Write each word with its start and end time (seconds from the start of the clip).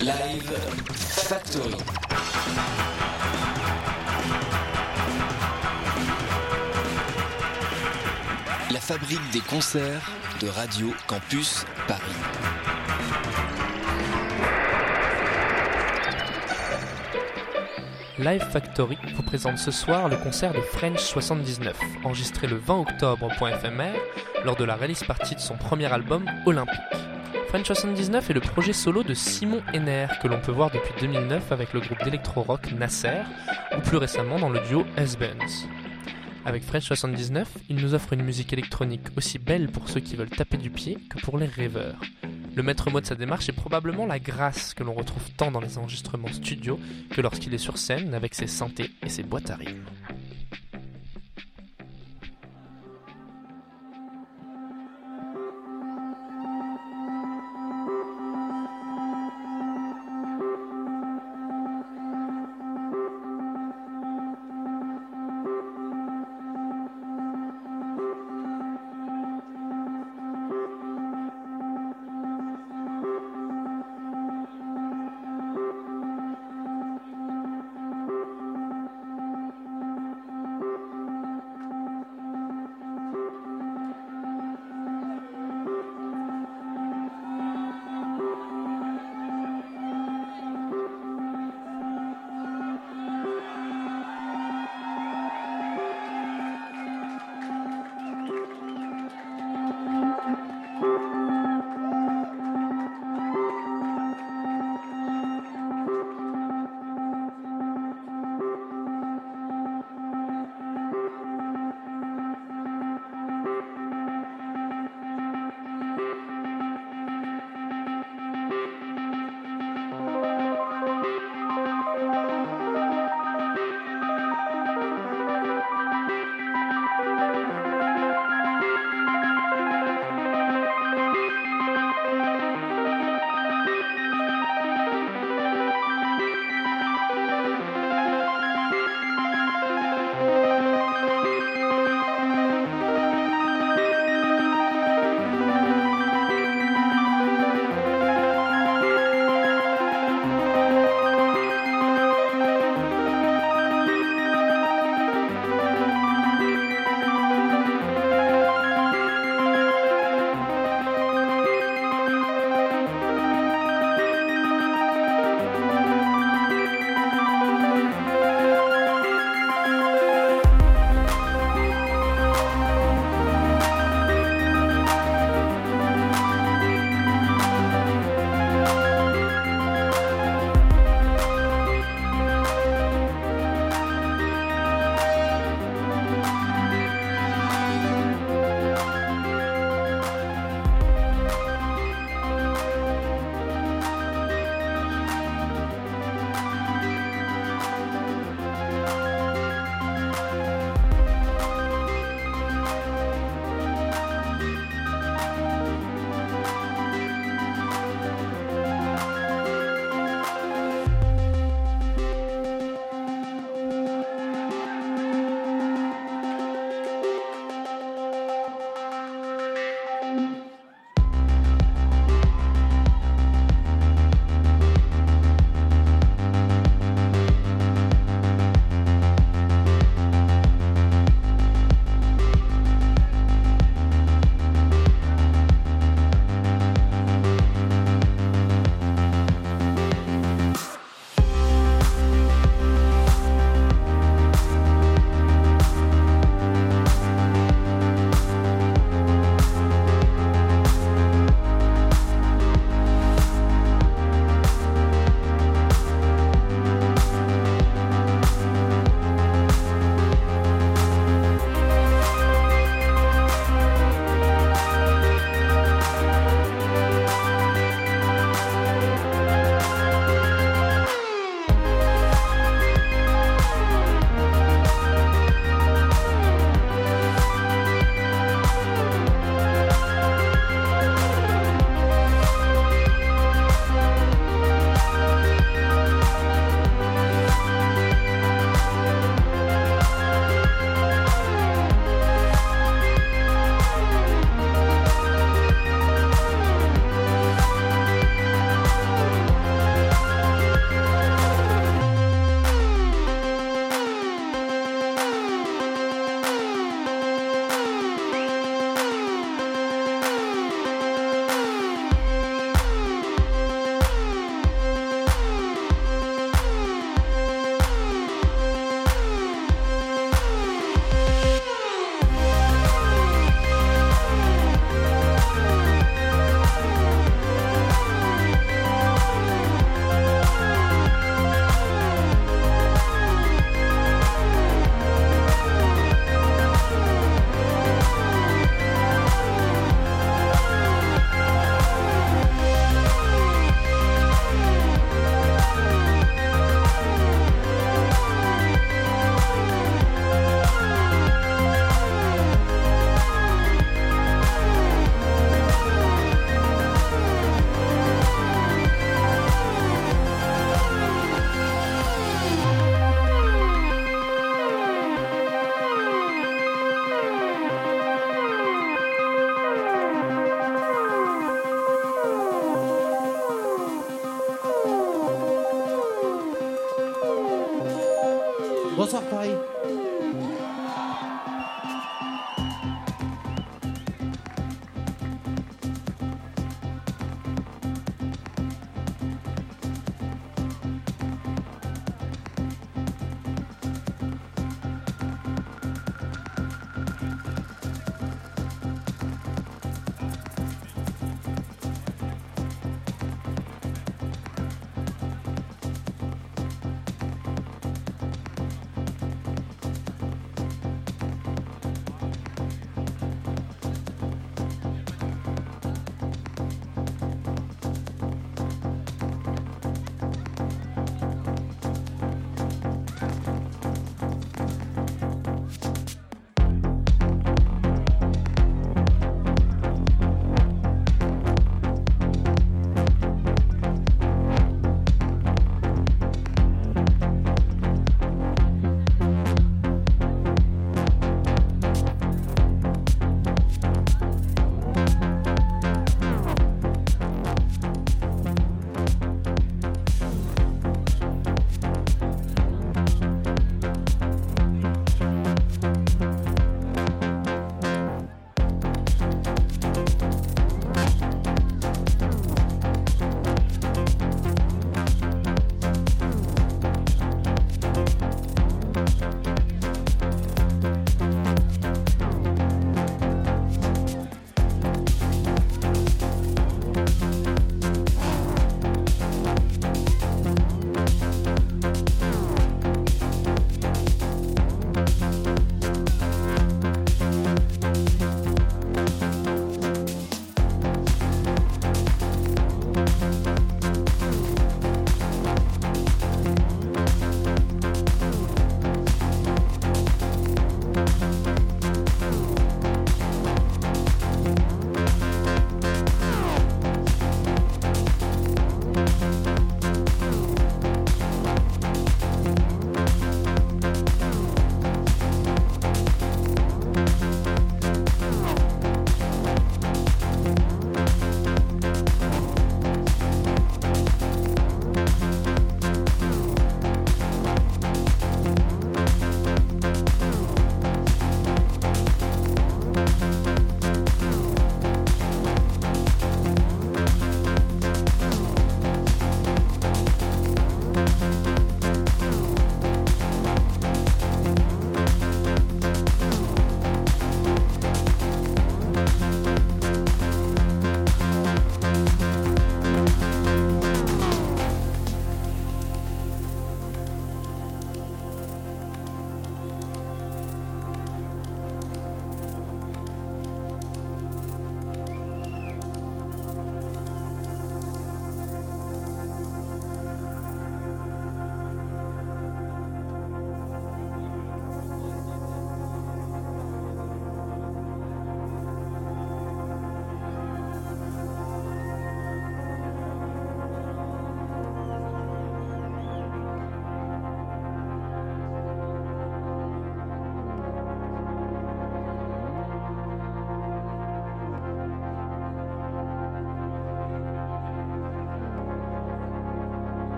Live 0.00 0.52
Factory. 0.94 1.74
La 8.70 8.78
fabrique 8.78 9.18
des 9.32 9.40
concerts 9.40 10.10
de 10.40 10.48
Radio 10.48 10.92
Campus 11.08 11.64
Paris. 11.88 12.02
Live 18.18 18.44
Factory 18.50 18.98
vous 19.16 19.22
présente 19.22 19.58
ce 19.58 19.72
soir 19.72 20.08
le 20.08 20.16
concert 20.16 20.52
de 20.52 20.60
French 20.60 21.00
79, 21.00 21.76
enregistré 22.04 22.46
le 22.46 22.56
20 22.56 22.80
octobre 22.80 23.26
au 23.26 23.36
point 23.36 23.50
éphémère 23.50 23.96
lors 24.44 24.56
de 24.56 24.64
la 24.64 24.76
release 24.76 25.02
partie 25.02 25.34
de 25.34 25.40
son 25.40 25.56
premier 25.56 25.92
album 25.92 26.24
Olympique. 26.46 27.07
French 27.48 27.66
79 27.66 28.28
est 28.28 28.34
le 28.34 28.40
projet 28.40 28.74
solo 28.74 29.02
de 29.02 29.14
Simon 29.14 29.62
Henner 29.72 30.06
que 30.20 30.28
l'on 30.28 30.38
peut 30.38 30.52
voir 30.52 30.70
depuis 30.70 30.92
2009 31.00 31.50
avec 31.50 31.72
le 31.72 31.80
groupe 31.80 32.04
d'électro-rock 32.04 32.72
Nasser 32.72 33.22
ou 33.74 33.80
plus 33.80 33.96
récemment 33.96 34.38
dans 34.38 34.50
le 34.50 34.60
duo 34.68 34.84
S-Buns. 34.98 35.66
Avec 36.44 36.62
French 36.62 36.84
79, 36.84 37.48
il 37.70 37.76
nous 37.76 37.94
offre 37.94 38.12
une 38.12 38.22
musique 38.22 38.52
électronique 38.52 39.06
aussi 39.16 39.38
belle 39.38 39.68
pour 39.68 39.88
ceux 39.88 40.00
qui 40.00 40.14
veulent 40.14 40.28
taper 40.28 40.58
du 40.58 40.68
pied 40.68 40.98
que 41.08 41.18
pour 41.22 41.38
les 41.38 41.46
rêveurs. 41.46 41.98
Le 42.54 42.62
maître 42.62 42.90
mot 42.90 43.00
de 43.00 43.06
sa 43.06 43.14
démarche 43.14 43.48
est 43.48 43.52
probablement 43.52 44.04
la 44.04 44.18
grâce 44.18 44.74
que 44.74 44.84
l'on 44.84 44.92
retrouve 44.92 45.30
tant 45.38 45.50
dans 45.50 45.60
les 45.60 45.78
enregistrements 45.78 46.28
studio 46.28 46.78
que 47.08 47.22
lorsqu'il 47.22 47.54
est 47.54 47.58
sur 47.58 47.78
scène 47.78 48.12
avec 48.12 48.34
ses 48.34 48.46
synthés 48.46 48.90
et 49.02 49.08
ses 49.08 49.22
boîtes 49.22 49.48
à 49.48 49.56
rythme. 49.56 49.86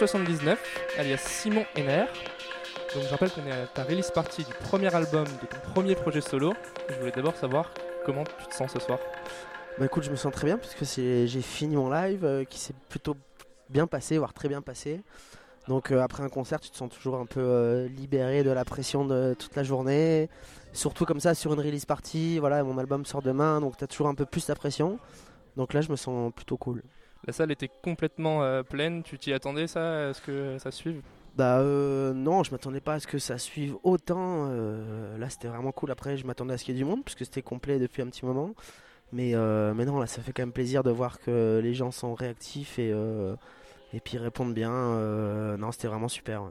79, 0.00 0.58
alias 0.96 1.18
Simon 1.18 1.66
Henner. 1.76 2.06
Donc 2.94 3.04
je 3.04 3.08
rappelle 3.10 3.30
qu'on 3.30 3.44
est 3.44 3.52
à 3.52 3.66
ta 3.66 3.84
release 3.84 4.10
party 4.10 4.44
du 4.44 4.52
premier 4.54 4.94
album 4.94 5.24
de 5.24 5.46
ton 5.46 5.58
premier 5.74 5.94
projet 5.94 6.22
solo. 6.22 6.54
Je 6.88 6.94
voulais 6.94 7.12
d'abord 7.12 7.36
savoir 7.36 7.70
comment 8.06 8.24
tu 8.24 8.46
te 8.46 8.54
sens 8.54 8.72
ce 8.72 8.80
soir. 8.80 8.98
Bah 9.78 9.84
écoute, 9.84 10.02
je 10.04 10.10
me 10.10 10.16
sens 10.16 10.32
très 10.32 10.46
bien 10.46 10.56
puisque 10.56 10.86
j'ai 10.96 11.42
fini 11.42 11.76
mon 11.76 11.90
live 11.90 12.24
euh, 12.24 12.44
qui 12.44 12.58
s'est 12.58 12.72
plutôt 12.88 13.14
bien 13.68 13.86
passé, 13.86 14.16
voire 14.16 14.32
très 14.32 14.48
bien 14.48 14.62
passé. 14.62 15.02
Donc 15.68 15.90
euh, 15.90 16.00
après 16.00 16.22
un 16.22 16.30
concert, 16.30 16.60
tu 16.60 16.70
te 16.70 16.78
sens 16.78 16.88
toujours 16.88 17.16
un 17.16 17.26
peu 17.26 17.40
euh, 17.42 17.86
libéré 17.88 18.42
de 18.42 18.50
la 18.50 18.64
pression 18.64 19.04
de 19.04 19.36
toute 19.38 19.54
la 19.54 19.64
journée. 19.64 20.30
Surtout 20.72 21.04
comme 21.04 21.20
ça 21.20 21.34
sur 21.34 21.52
une 21.52 21.60
release 21.60 21.84
party, 21.84 22.38
voilà, 22.38 22.64
mon 22.64 22.78
album 22.78 23.04
sort 23.04 23.20
demain, 23.20 23.60
donc 23.60 23.76
tu 23.76 23.84
as 23.84 23.86
toujours 23.86 24.08
un 24.08 24.14
peu 24.14 24.24
plus 24.24 24.48
la 24.48 24.54
pression. 24.54 24.98
Donc 25.58 25.74
là, 25.74 25.82
je 25.82 25.90
me 25.90 25.96
sens 25.96 26.32
plutôt 26.34 26.56
cool. 26.56 26.82
La 27.26 27.32
salle 27.32 27.50
était 27.50 27.70
complètement 27.82 28.42
euh, 28.42 28.62
pleine, 28.62 29.02
tu 29.02 29.18
t'y 29.18 29.32
attendais 29.32 29.66
ça 29.66 30.10
Est-ce 30.10 30.22
que 30.22 30.58
ça 30.58 30.70
suive? 30.70 31.02
Bah 31.36 31.62
non, 31.62 32.42
je 32.42 32.50
m'attendais 32.50 32.80
pas 32.80 32.94
à 32.94 33.00
ce 33.00 33.06
que 33.06 33.18
ça 33.18 33.38
suive 33.38 33.76
autant. 33.84 34.48
là, 35.16 35.30
c'était 35.30 35.48
vraiment 35.48 35.70
cool. 35.70 35.92
Après, 35.92 36.16
je 36.16 36.26
m'attendais 36.26 36.54
à 36.54 36.58
ce 36.58 36.64
qu'il 36.64 36.74
y 36.74 36.78
ait 36.78 36.82
du 36.82 36.84
monde 36.84 37.04
puisque 37.04 37.24
c'était 37.24 37.40
complet 37.40 37.78
depuis 37.78 38.02
un 38.02 38.06
petit 38.06 38.26
moment. 38.26 38.50
Mais, 39.12 39.34
mais 39.74 39.84
non, 39.84 40.00
là, 40.00 40.06
ça 40.06 40.22
fait 40.22 40.32
quand 40.32 40.42
même 40.42 40.52
plaisir 40.52 40.82
de 40.82 40.90
voir 40.90 41.20
que 41.20 41.60
les 41.62 41.72
gens 41.72 41.92
sont 41.92 42.14
réactifs 42.14 42.80
et 42.80 42.92
et 43.92 44.00
puis 44.00 44.18
répondre 44.18 44.54
bien. 44.54 44.72
Euh, 44.72 45.56
non, 45.56 45.72
c'était 45.72 45.88
vraiment 45.88 46.08
super. 46.08 46.50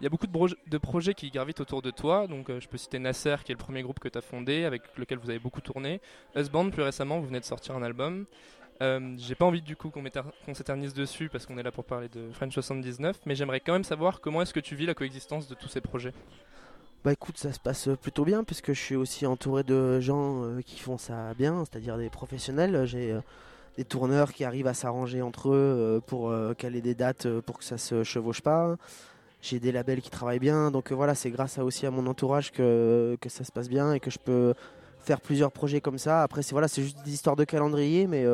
Il 0.00 0.04
y 0.04 0.06
a 0.06 0.10
beaucoup 0.10 0.26
de, 0.26 0.78
projets 0.78 1.14
qui 1.14 1.30
gravitent 1.30 1.60
autour 1.60 1.80
de 1.80 1.90
toi. 1.90 2.26
Donc, 2.26 2.50
euh, 2.50 2.60
je 2.60 2.68
peux 2.68 2.76
citer 2.76 2.98
Nasser, 2.98 3.36
qui 3.44 3.52
est 3.52 3.54
le 3.54 3.58
premier 3.58 3.82
groupe 3.82 4.00
que 4.00 4.08
tu 4.08 4.18
as 4.18 4.22
fondé, 4.22 4.64
avec 4.64 4.82
lequel 4.96 5.18
vous 5.18 5.30
avez 5.30 5.38
beaucoup 5.38 5.60
tourné. 5.60 6.00
Usband, 6.34 6.70
plus 6.70 6.82
récemment, 6.82 7.20
vous 7.20 7.26
venez 7.26 7.40
de 7.40 7.44
sortir 7.44 7.76
un 7.76 7.82
album. 7.82 8.26
Euh, 8.80 9.14
j'ai 9.18 9.34
pas 9.34 9.44
envie 9.44 9.62
du 9.62 9.76
coup 9.76 9.90
qu'on 9.90 10.54
s'éternise 10.54 10.94
dessus 10.94 11.28
parce 11.28 11.46
qu'on 11.46 11.58
est 11.58 11.62
là 11.62 11.70
pour 11.70 11.84
parler 11.84 12.08
de 12.08 12.30
French 12.32 12.54
79, 12.54 13.20
mais 13.26 13.34
j'aimerais 13.34 13.60
quand 13.60 13.72
même 13.72 13.84
savoir 13.84 14.20
comment 14.20 14.42
est-ce 14.42 14.54
que 14.54 14.60
tu 14.60 14.74
vis 14.74 14.86
la 14.86 14.94
coexistence 14.94 15.46
de 15.46 15.54
tous 15.54 15.68
ces 15.68 15.80
projets. 15.80 16.12
Bah 17.04 17.12
écoute, 17.12 17.36
ça 17.36 17.52
se 17.52 17.60
passe 17.60 17.88
plutôt 18.00 18.24
bien 18.24 18.44
puisque 18.44 18.72
je 18.72 18.80
suis 18.80 18.96
aussi 18.96 19.26
entouré 19.26 19.64
de 19.64 20.00
gens 20.00 20.44
qui 20.64 20.78
font 20.78 20.98
ça 20.98 21.34
bien, 21.34 21.64
c'est-à-dire 21.64 21.98
des 21.98 22.10
professionnels. 22.10 22.86
J'ai 22.86 23.16
des 23.76 23.84
tourneurs 23.84 24.32
qui 24.32 24.44
arrivent 24.44 24.66
à 24.66 24.74
s'arranger 24.74 25.22
entre 25.22 25.50
eux 25.50 25.52
euh, 25.54 26.00
pour 26.00 26.30
euh, 26.30 26.54
caler 26.54 26.80
des 26.80 26.94
dates 26.94 27.26
euh, 27.26 27.40
pour 27.40 27.58
que 27.58 27.64
ça 27.64 27.78
se 27.78 28.04
chevauche 28.04 28.42
pas. 28.42 28.76
J'ai 29.40 29.58
des 29.58 29.72
labels 29.72 30.00
qui 30.00 30.10
travaillent 30.10 30.38
bien, 30.38 30.70
donc 30.70 30.92
voilà, 30.92 31.14
c'est 31.14 31.30
grâce 31.30 31.58
aussi 31.58 31.86
à 31.86 31.90
mon 31.90 32.06
entourage 32.06 32.52
que 32.52 33.16
ça 33.26 33.42
se 33.42 33.50
passe 33.50 33.68
bien 33.68 33.92
et 33.92 33.98
que 33.98 34.08
je 34.08 34.18
peux 34.20 34.54
faire 35.02 35.20
plusieurs 35.20 35.52
projets 35.52 35.80
comme 35.80 35.98
ça. 35.98 36.22
Après, 36.22 36.42
c'est 36.42 36.52
voilà, 36.52 36.68
c'est 36.68 36.82
juste 36.82 37.02
des 37.04 37.12
histoires 37.12 37.36
de 37.36 37.44
calendrier, 37.44 38.06
mais 38.06 38.24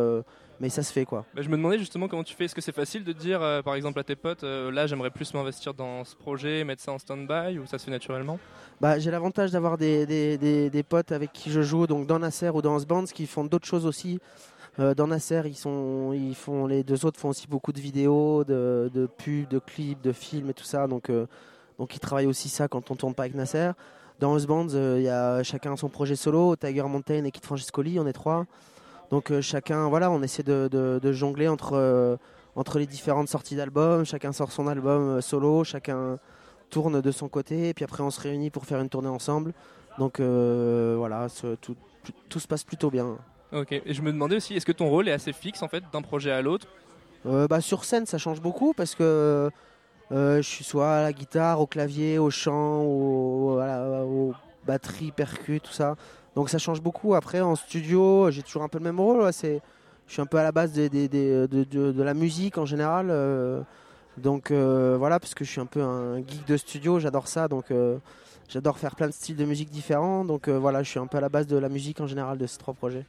mais 0.60 0.68
ça 0.70 0.82
se 0.82 0.92
fait 0.92 1.04
quoi. 1.04 1.24
Bah, 1.34 1.42
je 1.42 1.48
me 1.48 1.56
demandais 1.56 1.78
justement 1.78 2.08
comment 2.08 2.24
tu 2.24 2.34
fais. 2.34 2.46
Est-ce 2.46 2.54
que 2.54 2.60
c'est 2.60 2.74
facile 2.74 3.04
de 3.04 3.12
dire, 3.12 3.40
par 3.64 3.74
exemple, 3.74 3.98
à 4.00 4.04
tes 4.04 4.16
potes, 4.16 4.42
là 4.42 4.86
j'aimerais 4.86 5.10
plus 5.10 5.32
m'investir 5.34 5.72
dans 5.72 6.04
ce 6.04 6.16
projet, 6.16 6.64
mettre 6.64 6.82
ça 6.82 6.92
en 6.92 6.98
stand-by, 6.98 7.58
ou 7.58 7.66
ça 7.66 7.78
se 7.78 7.84
fait 7.84 7.90
naturellement? 7.90 8.38
Bah, 8.80 8.98
J'ai 8.98 9.10
l'avantage 9.10 9.50
d'avoir 9.50 9.78
des, 9.78 10.06
des, 10.06 10.38
des, 10.38 10.70
des, 10.70 10.82
potes 10.82 11.12
avec 11.12 11.32
qui 11.32 11.50
je 11.50 11.62
joue, 11.62 11.86
donc 11.86 12.06
dans 12.06 12.18
Nasser 12.18 12.50
ou 12.50 12.62
dans 12.62 12.78
Sbands, 12.78 13.04
qui 13.04 13.26
font 13.26 13.44
d'autres 13.44 13.66
choses 13.66 13.86
aussi. 13.86 14.20
Euh, 14.78 14.94
dans 14.94 15.08
Nasser, 15.08 15.42
ils, 15.46 15.56
sont, 15.56 16.12
ils 16.12 16.36
font, 16.36 16.66
les 16.66 16.84
deux 16.84 17.04
autres 17.04 17.18
font 17.18 17.30
aussi 17.30 17.48
beaucoup 17.48 17.72
de 17.72 17.80
vidéos, 17.80 18.44
de, 18.44 18.90
de 18.94 19.06
pubs, 19.06 19.48
de 19.48 19.58
clips, 19.58 20.00
de 20.00 20.12
films 20.12 20.50
et 20.50 20.54
tout 20.54 20.64
ça. 20.64 20.86
Donc, 20.86 21.10
euh, 21.10 21.26
donc 21.78 21.96
ils 21.96 22.00
travaillent 22.00 22.26
aussi 22.26 22.48
ça 22.48 22.68
quand 22.68 22.90
on 22.90 22.96
tourne 22.96 23.14
pas 23.14 23.24
avec 23.24 23.34
Nasser. 23.34 23.72
Dans 24.18 24.36
Husbands, 24.36 24.68
euh, 24.74 24.96
il 24.98 25.04
y 25.04 25.08
a 25.08 25.42
chacun 25.42 25.76
son 25.76 25.88
projet 25.88 26.16
solo. 26.16 26.56
Tiger 26.56 26.82
Mountain 26.82 27.24
et 27.24 27.30
Kit 27.30 27.40
Francescoli, 27.42 27.98
on 28.00 28.06
est 28.06 28.12
trois. 28.12 28.46
Donc 29.10 29.32
chacun, 29.40 29.88
voilà, 29.88 30.10
on 30.10 30.22
essaie 30.22 30.42
de, 30.42 30.68
de, 30.68 31.12
jongler 31.12 31.48
entre, 31.48 32.18
entre 32.56 32.78
les 32.78 32.86
différentes 32.86 33.28
sorties 33.28 33.56
d'albums. 33.56 34.04
Chacun 34.04 34.32
sort 34.32 34.52
son 34.52 34.66
album 34.66 35.22
solo, 35.22 35.64
chacun 35.64 36.18
tourne 36.68 37.00
de 37.00 37.10
son 37.10 37.28
côté. 37.28 37.70
Et 37.70 37.74
puis 37.74 37.84
après, 37.84 38.02
on 38.02 38.10
se 38.10 38.20
réunit 38.20 38.50
pour 38.50 38.66
faire 38.66 38.80
une 38.80 38.90
tournée 38.90 39.08
ensemble. 39.08 39.54
Donc 39.98 40.20
voilà, 40.20 41.28
tout, 41.62 41.74
tout 42.28 42.38
se 42.38 42.46
passe 42.46 42.64
plutôt 42.64 42.90
bien. 42.90 43.16
Ok, 43.52 43.72
et 43.72 43.94
je 43.94 44.02
me 44.02 44.12
demandais 44.12 44.36
aussi, 44.36 44.54
est-ce 44.54 44.66
que 44.66 44.72
ton 44.72 44.90
rôle 44.90 45.08
est 45.08 45.12
assez 45.12 45.32
fixe 45.32 45.62
en 45.62 45.68
fait 45.68 45.82
d'un 45.90 46.02
projet 46.02 46.30
à 46.30 46.42
l'autre? 46.42 46.66
Euh, 47.26 47.48
bah, 47.48 47.60
Sur 47.60 47.84
scène, 47.84 48.04
ça 48.04 48.18
change 48.18 48.40
beaucoup 48.40 48.74
parce 48.74 48.94
que 48.94 49.02
euh, 49.02 49.50
je 50.10 50.40
suis 50.42 50.64
soit 50.64 50.90
à 50.90 51.02
la 51.02 51.12
guitare, 51.12 51.60
au 51.60 51.66
clavier, 51.66 52.18
au 52.18 52.30
chant, 52.30 52.82
au, 52.82 53.60
aux 53.60 54.34
batteries, 54.66 55.12
percus, 55.12 55.60
tout 55.62 55.72
ça. 55.72 55.96
Donc 56.34 56.50
ça 56.50 56.58
change 56.58 56.80
beaucoup. 56.80 57.14
Après, 57.14 57.40
en 57.40 57.56
studio, 57.56 58.30
j'ai 58.30 58.42
toujours 58.42 58.62
un 58.62 58.68
peu 58.68 58.78
le 58.78 58.84
même 58.84 59.00
rôle. 59.00 59.28
Je 59.32 59.58
suis 60.06 60.22
un 60.22 60.26
peu 60.26 60.38
à 60.38 60.42
la 60.42 60.52
base 60.52 60.72
de, 60.72 60.88
de, 61.46 62.02
la 62.02 62.14
musique 62.14 62.58
en 62.58 62.64
général. 62.64 63.08
Euh, 63.10 63.60
donc 64.16 64.50
voilà, 64.50 65.20
parce 65.20 65.34
que 65.34 65.44
je 65.44 65.50
suis 65.50 65.60
un 65.60 65.66
peu 65.66 65.82
un 65.82 66.18
geek 66.18 66.46
de 66.46 66.56
studio, 66.56 66.98
j'adore 66.98 67.28
ça. 67.28 67.48
Donc 67.48 67.70
J'adore 68.48 68.78
faire 68.78 68.96
plein 68.96 69.08
de 69.08 69.12
styles 69.12 69.36
de 69.36 69.44
musique 69.44 69.68
différents, 69.68 70.24
donc 70.24 70.48
euh, 70.48 70.58
voilà, 70.58 70.82
je 70.82 70.88
suis 70.88 70.98
un 70.98 71.06
peu 71.06 71.18
à 71.18 71.20
la 71.20 71.28
base 71.28 71.46
de 71.46 71.58
la 71.58 71.68
musique 71.68 72.00
en 72.00 72.06
général 72.06 72.38
de 72.38 72.46
ces 72.46 72.56
trois 72.56 72.72
projets. 72.72 73.04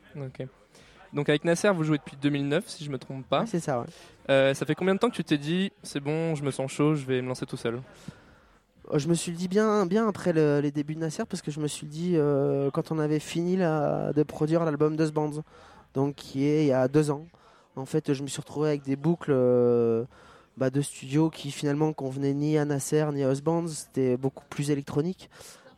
Donc 1.13 1.29
avec 1.29 1.43
Nasser, 1.43 1.71
vous 1.73 1.83
jouez 1.83 1.97
depuis 1.97 2.17
2009, 2.21 2.67
si 2.67 2.83
je 2.83 2.91
me 2.91 2.97
trompe 2.97 3.25
pas. 3.27 3.45
c'est 3.45 3.59
ça, 3.59 3.79
ouais. 3.79 3.87
Euh, 4.29 4.53
ça 4.53 4.65
fait 4.65 4.75
combien 4.75 4.93
de 4.93 4.99
temps 4.99 5.09
que 5.09 5.15
tu 5.15 5.23
t'es 5.23 5.37
dit, 5.37 5.71
c'est 5.81 5.99
bon, 5.99 6.35
je 6.35 6.43
me 6.43 6.51
sens 6.51 6.71
chaud, 6.71 6.95
je 6.95 7.05
vais 7.05 7.21
me 7.21 7.27
lancer 7.27 7.45
tout 7.45 7.57
seul? 7.57 7.81
Euh, 8.91 8.99
je 8.99 9.07
me 9.07 9.15
suis 9.15 9.31
dit 9.31 9.47
bien, 9.47 9.85
bien 9.85 10.07
après 10.07 10.33
les 10.33 10.71
débuts 10.71 10.95
de 10.95 10.99
Nasser 10.99 11.23
parce 11.27 11.41
que 11.41 11.51
je 11.51 11.59
me 11.59 11.67
suis 11.67 11.87
dit 11.87 12.15
quand 12.73 12.91
on 12.91 12.99
avait 12.99 13.19
fini 13.19 13.57
de 13.57 14.23
produire 14.23 14.63
l'album 14.65 14.95
de 14.95 15.09
Bands, 15.09 15.43
donc 15.93 16.15
qui 16.15 16.45
est 16.45 16.63
il 16.63 16.67
y 16.67 16.73
a 16.73 16.87
deux 16.87 17.11
ans. 17.11 17.25
En 17.75 17.85
fait, 17.85 18.13
je 18.13 18.23
me 18.23 18.27
suis 18.27 18.41
retrouvé 18.41 18.69
avec 18.69 18.83
des 18.83 18.95
boucles 18.95 19.31
bah, 20.59 20.69
de 20.69 20.81
studios 20.81 21.29
qui 21.29 21.51
finalement 21.51 21.93
convenaient 21.93 22.33
ni 22.33 22.57
à 22.57 22.65
Nasser 22.65 23.05
ni 23.13 23.23
à 23.23 23.31
Husbands, 23.31 23.67
c'était 23.67 24.17
beaucoup 24.17 24.43
plus 24.49 24.71
électronique. 24.71 25.29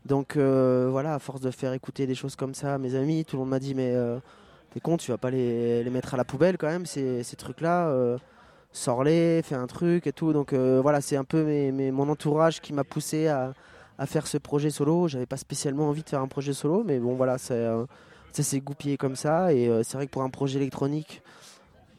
Donc 0.06 0.36
euh, 0.36 0.88
voilà, 0.90 1.14
à 1.14 1.20
force 1.20 1.42
de 1.42 1.52
faire 1.52 1.74
écouter 1.74 2.08
des 2.08 2.16
choses 2.16 2.36
comme 2.36 2.56
ça 2.56 2.74
à 2.74 2.78
mes 2.80 2.96
amis, 2.96 3.24
tout 3.24 3.36
le 3.36 3.42
monde 3.42 3.50
m'a 3.50 3.60
dit 3.60 3.76
mais 3.76 3.94
euh, 3.94 4.18
t'es 4.72 4.80
con, 4.80 4.98
tu 4.98 5.12
vas 5.12 5.18
pas 5.18 5.30
les, 5.30 5.88
mettre 5.90 6.14
à 6.14 6.18
la 6.18 6.26
poubelle 6.26 6.58
quand 6.58 6.68
même, 6.68 6.86
ces, 6.86 7.24
trucs-là, 7.38 7.88
euh, 7.90 8.18
sors-les, 8.72 9.42
fais 9.44 9.56
un 9.56 9.68
truc 9.68 10.08
et 10.08 10.14
tout. 10.14 10.34
Donc 10.34 10.54
voilà, 10.54 11.02
c'est 11.02 11.18
un 11.18 11.24
peu 11.24 11.72
mon 11.92 12.10
entourage 12.10 12.62
qui 12.62 12.74
m'a 12.74 12.84
poussé 12.84 13.28
à, 13.28 13.54
faire 14.06 14.26
ce 14.28 14.38
projet 14.38 14.72
solo. 14.72 15.08
J'avais 15.08 15.28
pas 15.28 15.38
spécialement 15.38 15.90
envie 15.90 16.04
de 16.04 16.10
faire 16.10 16.22
un 16.22 16.28
projet 16.28 16.54
solo, 16.54 16.84
mais 16.84 17.00
bon 17.00 17.16
voilà, 17.16 17.38
ça 17.38 17.86
s'est 18.32 18.62
goupillé 18.62 18.98
comme 18.98 19.16
ça. 19.16 19.54
Et 19.54 19.70
c'est 19.84 19.98
vrai 19.98 20.08
que 20.08 20.12
pour 20.12 20.24
un 20.24 20.30
projet 20.30 20.58
électronique, 20.58 21.22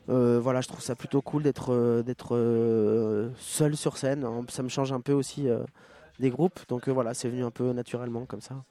euh, 0.08 0.40
voilà, 0.42 0.60
je 0.60 0.68
trouve 0.68 0.80
ça 0.80 0.96
plutôt 0.96 1.22
cool 1.22 1.42
d'être 1.42 1.72
euh, 1.72 2.02
euh, 2.32 3.30
seul 3.38 3.76
sur 3.76 3.96
scène. 3.96 4.26
Ça 4.48 4.62
me 4.62 4.68
change 4.68 4.92
un 4.92 5.00
peu 5.00 5.12
aussi 5.12 5.46
des 6.18 6.30
groupes, 6.30 6.60
donc 6.68 6.88
voilà, 6.88 7.14
c'est 7.14 7.28
venu 7.28 7.44
un 7.44 7.50
peu 7.50 7.72
naturellement 7.72 8.26
comme 8.26 8.40
ça. 8.40 8.64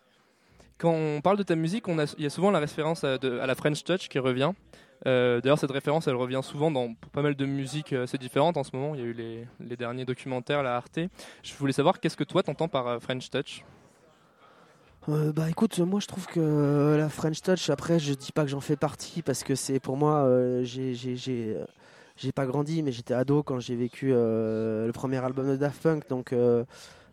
Quand 0.81 0.93
on 0.93 1.21
parle 1.21 1.37
de 1.37 1.43
ta 1.43 1.55
musique, 1.55 1.85
il 1.87 2.23
y 2.23 2.25
a 2.25 2.29
souvent 2.31 2.49
la 2.49 2.57
référence 2.57 3.03
à, 3.03 3.19
la 3.21 3.55
French 3.55 3.83
Touch 3.83 4.09
qui 4.09 4.17
revient. 4.17 4.51
D'ailleurs, 5.05 5.59
cette 5.59 5.71
référence, 5.71 6.07
elle 6.07 6.15
revient 6.15 6.41
souvent 6.41 6.71
dans 6.71 6.95
pas 7.11 7.21
mal 7.21 7.35
de 7.35 7.45
musiques 7.45 7.93
assez 7.93 8.17
différentes 8.17 8.57
en 8.57 8.63
ce 8.63 8.75
moment. 8.75 8.95
Il 8.95 9.01
y 9.01 9.03
a 9.03 9.07
eu 9.07 9.13
les, 9.13 9.77
derniers 9.77 10.05
documentaires, 10.05 10.63
la 10.63 10.75
Arte. 10.75 10.99
Je 11.43 11.53
voulais 11.53 11.71
savoir, 11.71 11.99
qu'est-ce 11.99 12.17
que 12.17 12.23
toi 12.23 12.41
t'entends 12.41 12.67
par 12.67 12.99
French 12.99 13.29
Touch? 13.29 13.63
Euh, 15.09 15.31
bah 15.31 15.49
écoute, 15.49 15.79
moi 15.79 15.99
je 15.99 16.07
trouve 16.07 16.27
que 16.27 16.95
la 16.97 17.09
French 17.09 17.41
Touch, 17.41 17.71
après 17.71 17.97
je 17.97 18.13
dis 18.13 18.31
pas 18.31 18.43
que 18.43 18.49
j'en 18.49 18.59
fais 18.59 18.75
partie 18.75 19.23
parce 19.23 19.43
que 19.43 19.55
c'est 19.55 19.79
pour 19.79 19.97
moi, 19.97 20.25
euh, 20.25 20.63
j'ai 20.63 22.31
pas 22.35 22.45
grandi, 22.45 22.83
mais 22.83 22.91
j'étais 22.91 23.15
ado 23.15 23.41
quand 23.41 23.59
j'ai 23.59 23.75
vécu 23.75 24.11
euh, 24.13 24.85
le 24.85 24.91
premier 24.91 25.17
album 25.17 25.47
de 25.47 25.55
Daft 25.55 25.81
Punk, 25.81 26.07
donc, 26.07 26.35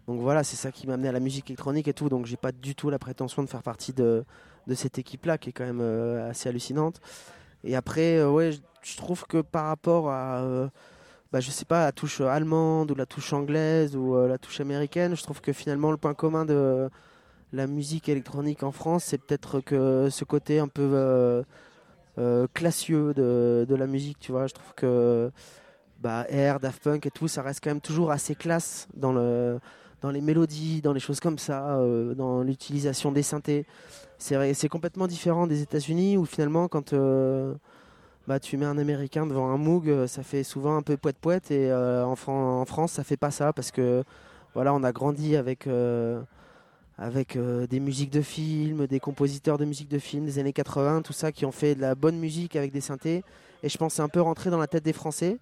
donc 0.08 0.20
voilà, 0.20 0.42
c'est 0.42 0.56
ça 0.56 0.72
qui 0.72 0.88
m'a 0.88 0.94
amené 0.94 1.08
à 1.08 1.12
la 1.12 1.20
musique 1.20 1.48
électronique 1.50 1.86
et 1.86 1.94
tout, 1.94 2.08
donc 2.08 2.26
j'ai 2.26 2.36
pas 2.36 2.50
du 2.50 2.74
tout 2.74 2.90
la 2.90 2.98
prétention 2.98 3.44
de 3.44 3.48
faire 3.48 3.62
partie 3.62 3.92
de, 3.92 4.24
cette 4.74 4.98
équipe-là 4.98 5.38
qui 5.38 5.50
est 5.50 5.52
quand 5.52 5.64
même 5.64 5.80
assez 6.28 6.48
hallucinante. 6.48 7.00
Et 7.62 7.76
après, 7.76 8.24
ouais, 8.24 8.50
je 8.82 8.96
trouve 8.96 9.24
que 9.26 9.40
par 9.40 9.66
rapport 9.66 10.10
à 10.10 10.70
bah, 11.30 11.40
je 11.40 11.50
sais 11.50 11.64
pas, 11.64 11.84
la 11.84 11.92
touche 11.92 12.20
allemande 12.20 12.90
ou 12.90 12.94
la 12.94 13.06
touche 13.06 13.32
anglaise 13.32 13.94
ou 13.94 14.16
la 14.26 14.38
touche 14.38 14.60
américaine, 14.60 15.14
je 15.14 15.22
trouve 15.22 15.40
que 15.40 15.52
finalement 15.52 15.90
le 15.90 15.96
point 15.96 16.14
commun 16.14 16.44
de, 16.44 16.90
la 17.52 17.66
musique 17.66 18.08
électronique 18.08 18.62
en 18.62 18.72
France, 18.72 19.04
c'est 19.04 19.18
peut-être 19.18 19.60
que 19.60 20.08
ce 20.10 20.24
côté 20.24 20.58
un 20.58 20.68
peu 20.68 20.90
euh, 20.92 21.42
euh, 22.18 22.46
classieux 22.52 23.14
de, 23.14 23.74
la 23.74 23.86
musique, 23.86 24.18
tu 24.18 24.32
vois. 24.32 24.46
Je 24.46 24.54
trouve 24.54 24.74
que 24.74 25.30
bah, 26.00 26.26
Air, 26.28 26.60
Daft 26.60 26.82
Punk 26.82 27.06
et 27.06 27.10
tout, 27.10 27.28
ça 27.28 27.42
reste 27.42 27.62
quand 27.62 27.70
même 27.70 27.80
toujours 27.80 28.10
assez 28.10 28.34
classe 28.34 28.88
dans, 28.94 29.12
le, 29.12 29.58
dans 30.02 30.10
les 30.10 30.20
mélodies, 30.20 30.80
dans 30.80 30.92
les 30.92 31.00
choses 31.00 31.20
comme 31.20 31.38
ça, 31.38 31.76
euh, 31.78 32.14
dans 32.14 32.42
l'utilisation 32.42 33.12
des 33.12 33.22
synthés. 33.22 33.66
C'est, 34.18 34.68
complètement 34.68 35.06
différent 35.06 35.46
des 35.46 35.62
États-Unis 35.62 36.16
où 36.16 36.24
finalement, 36.24 36.68
quand 36.68 36.92
bah, 38.26 38.40
tu 38.40 38.56
mets 38.56 38.66
un 38.66 38.78
Américain 38.78 39.26
devant 39.26 39.50
un 39.50 39.56
Moog, 39.56 40.06
ça 40.06 40.22
fait 40.22 40.42
souvent 40.42 40.76
un 40.76 40.82
peu 40.82 40.96
poète-poète 40.96 41.50
et 41.50 41.72
en, 41.72 42.16
en, 42.26 42.64
France, 42.64 42.92
ça 42.92 43.04
fait 43.04 43.16
pas 43.16 43.30
ça 43.30 43.52
parce 43.52 43.70
que 43.70 44.02
voilà, 44.54 44.74
on 44.74 44.82
a 44.82 44.90
grandi 44.90 45.36
avec 45.36 45.68
avec 46.98 47.36
euh, 47.36 47.66
des 47.68 47.78
musiques 47.78 48.10
de 48.10 48.20
films, 48.20 48.86
des 48.88 48.98
compositeurs 48.98 49.56
de 49.56 49.64
musique 49.64 49.88
de 49.88 50.00
films 50.00 50.24
des 50.24 50.40
années 50.40 50.52
80, 50.52 51.02
tout 51.02 51.12
ça, 51.12 51.30
qui 51.30 51.46
ont 51.46 51.52
fait 51.52 51.76
de 51.76 51.80
la 51.80 51.94
bonne 51.94 52.18
musique 52.18 52.56
avec 52.56 52.72
des 52.72 52.80
synthés. 52.80 53.22
Et 53.62 53.68
je 53.68 53.78
pense 53.78 53.94
c'est 53.94 54.02
un 54.02 54.08
peu 54.08 54.20
rentré 54.20 54.50
dans 54.50 54.58
la 54.58 54.66
tête 54.66 54.84
des 54.84 54.92
Français. 54.92 55.38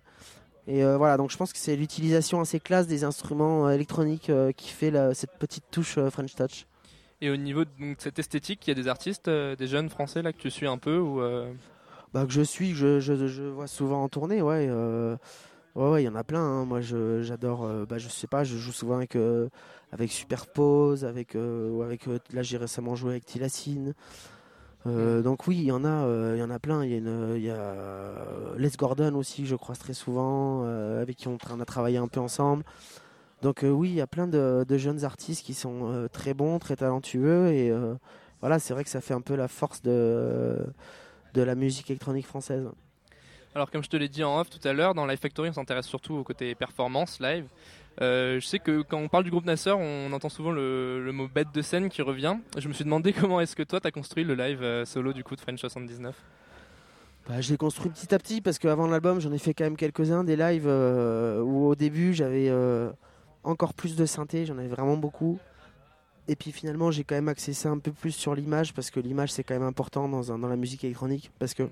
Et 0.68 0.82
euh, 0.84 0.96
voilà, 0.96 1.16
donc 1.16 1.30
je 1.30 1.36
pense 1.36 1.52
que 1.52 1.58
c'est 1.58 1.76
l'utilisation 1.76 2.40
assez 2.40 2.58
classe 2.60 2.86
des 2.86 3.04
instruments 3.04 3.66
euh, 3.68 3.70
électroniques 3.72 4.30
euh, 4.30 4.52
qui 4.52 4.70
fait 4.70 4.90
la- 4.90 5.14
cette 5.14 5.32
petite 5.38 5.64
touche 5.70 5.96
euh, 5.98 6.10
French 6.10 6.34
Touch. 6.34 6.66
Et 7.20 7.30
au 7.30 7.36
niveau 7.36 7.64
de 7.64 7.70
donc, 7.80 7.96
cette 7.98 8.18
esthétique, 8.18 8.66
il 8.66 8.70
y 8.70 8.72
a 8.72 8.74
des 8.74 8.88
artistes, 8.88 9.28
des 9.30 9.66
jeunes 9.66 9.88
français 9.88 10.22
là 10.22 10.32
que 10.32 10.38
tu 10.38 10.50
suis 10.50 10.66
un 10.66 10.78
peu 10.78 10.98
ou 10.98 11.20
Bah, 12.12 12.24
que 12.26 12.32
je 12.32 12.42
suis, 12.42 12.74
je, 12.74 13.00
je, 13.00 13.26
je 13.26 13.42
vois 13.44 13.66
souvent 13.66 14.02
en 14.02 14.08
tournée, 14.08 14.42
ouais. 14.42 14.70
ouais, 14.70 15.16
ouais, 15.90 16.02
il 16.02 16.06
y 16.06 16.08
en 16.08 16.14
a 16.14 16.24
plein. 16.24 16.40
hein. 16.40 16.64
Moi, 16.64 16.80
je- 16.80 17.22
j'adore, 17.22 17.64
euh, 17.64 17.84
bah, 17.86 17.98
je 17.98 18.08
sais 18.08 18.26
pas, 18.26 18.44
je 18.44 18.56
joue 18.56 18.72
souvent 18.72 18.96
avec, 18.96 19.16
euh, 19.16 19.48
avec 19.92 20.10
Superpose, 20.12 21.04
avec, 21.04 21.34
euh, 21.36 21.70
ou 21.70 21.82
avec 21.82 22.06
là, 22.32 22.42
j'ai 22.42 22.56
récemment 22.56 22.94
joué 22.96 23.12
avec 23.12 23.26
Tilacine. 23.26 23.94
Euh, 24.86 25.20
donc 25.20 25.46
oui, 25.46 25.56
il 25.56 25.64
y 25.64 25.72
en 25.72 25.84
a, 25.84 25.88
euh, 25.88 26.34
il 26.36 26.40
y 26.40 26.42
en 26.42 26.50
a 26.50 26.58
plein. 26.58 26.84
Il 26.84 26.90
y 26.90 26.94
a, 26.94 26.98
une, 26.98 27.34
il 27.36 27.42
y 27.42 27.50
a 27.50 27.54
euh, 27.54 28.54
Les 28.56 28.70
Gordon 28.70 29.14
aussi, 29.16 29.42
que 29.42 29.48
je 29.48 29.56
croise 29.56 29.78
très 29.78 29.94
souvent, 29.94 30.62
euh, 30.64 31.02
avec 31.02 31.16
qui 31.16 31.28
on, 31.28 31.38
on 31.50 31.60
a 31.60 31.64
travaillé 31.64 31.98
un 31.98 32.08
peu 32.08 32.20
ensemble. 32.20 32.64
Donc 33.42 33.64
euh, 33.64 33.68
oui, 33.68 33.90
il 33.90 33.94
y 33.96 34.00
a 34.00 34.06
plein 34.06 34.26
de, 34.26 34.64
de 34.66 34.78
jeunes 34.78 35.04
artistes 35.04 35.44
qui 35.44 35.54
sont 35.54 35.90
euh, 35.92 36.08
très 36.08 36.34
bons, 36.34 36.58
très 36.58 36.76
talentueux, 36.76 37.48
et 37.48 37.70
euh, 37.70 37.94
voilà, 38.40 38.58
c'est 38.58 38.72
vrai 38.72 38.82
que 38.82 38.90
ça 38.90 39.00
fait 39.02 39.12
un 39.12 39.20
peu 39.20 39.34
la 39.34 39.46
force 39.46 39.82
de, 39.82 40.64
de 41.34 41.42
la 41.42 41.54
musique 41.54 41.90
électronique 41.90 42.26
française. 42.26 42.66
Alors 43.54 43.70
comme 43.70 43.82
je 43.82 43.90
te 43.90 43.96
l'ai 43.96 44.08
dit 44.08 44.24
en 44.24 44.40
off 44.40 44.48
tout 44.48 44.66
à 44.66 44.72
l'heure, 44.72 44.94
dans 44.94 45.04
Live 45.06 45.18
Factory 45.18 45.50
on 45.50 45.52
s'intéresse 45.52 45.86
surtout 45.86 46.14
au 46.14 46.24
côté 46.24 46.54
performance, 46.54 47.20
live. 47.20 47.46
Euh, 48.02 48.38
je 48.40 48.46
sais 48.46 48.58
que 48.58 48.82
quand 48.82 48.98
on 48.98 49.08
parle 49.08 49.24
du 49.24 49.30
groupe 49.30 49.46
Nasser, 49.46 49.72
on 49.72 50.12
entend 50.12 50.28
souvent 50.28 50.52
le, 50.52 51.10
mot 51.12 51.28
bête 51.28 51.48
de 51.54 51.62
scène 51.62 51.88
qui 51.88 52.02
revient. 52.02 52.36
Je 52.58 52.68
me 52.68 52.72
suis 52.72 52.84
demandé 52.84 53.12
comment 53.18 53.40
est-ce 53.40 53.56
que 53.56 53.62
toi 53.62 53.80
t'as 53.80 53.90
construit 53.90 54.24
le 54.24 54.34
live 54.34 54.62
euh, 54.62 54.84
solo 54.84 55.12
du 55.12 55.24
coup 55.24 55.36
de 55.36 55.40
French 55.40 55.60
79 55.60 56.14
Bah, 57.28 57.40
je 57.40 57.50
l'ai 57.50 57.56
construit 57.56 57.90
petit 57.90 58.14
à 58.14 58.18
petit 58.18 58.40
parce 58.40 58.58
qu'avant 58.58 58.86
l'album, 58.86 59.20
j'en 59.20 59.32
ai 59.32 59.38
fait 59.38 59.54
quand 59.54 59.64
même 59.64 59.76
quelques-uns 59.76 60.24
des 60.24 60.36
lives 60.36 60.66
euh, 60.66 61.40
où 61.40 61.66
au 61.66 61.74
début 61.74 62.12
j'avais 62.12 62.52
encore 63.44 63.74
plus 63.74 63.96
de 63.96 64.04
synthé, 64.04 64.44
j'en 64.44 64.58
avais 64.58 64.68
vraiment 64.68 64.96
beaucoup. 64.96 65.38
Et 66.28 66.34
puis 66.34 66.50
finalement, 66.50 66.90
j'ai 66.90 67.04
quand 67.04 67.14
même 67.14 67.28
axé 67.28 67.52
ça 67.52 67.70
un 67.70 67.78
peu 67.78 67.92
plus 67.92 68.10
sur 68.10 68.34
l'image 68.34 68.74
parce 68.74 68.90
que 68.90 68.98
l'image 68.98 69.30
c'est 69.30 69.44
quand 69.44 69.54
même 69.54 69.62
important 69.62 70.08
dans, 70.08 70.36
dans 70.36 70.48
la 70.48 70.56
musique 70.56 70.82
électronique 70.82 71.30
parce 71.38 71.54
que 71.54 71.68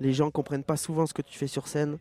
les 0.00 0.12
gens 0.12 0.30
comprennent 0.30 0.64
pas 0.64 0.76
souvent 0.76 1.06
ce 1.06 1.14
que 1.14 1.22
tu 1.22 1.38
fais 1.38 1.46
sur 1.46 1.68
scène. 1.68 1.98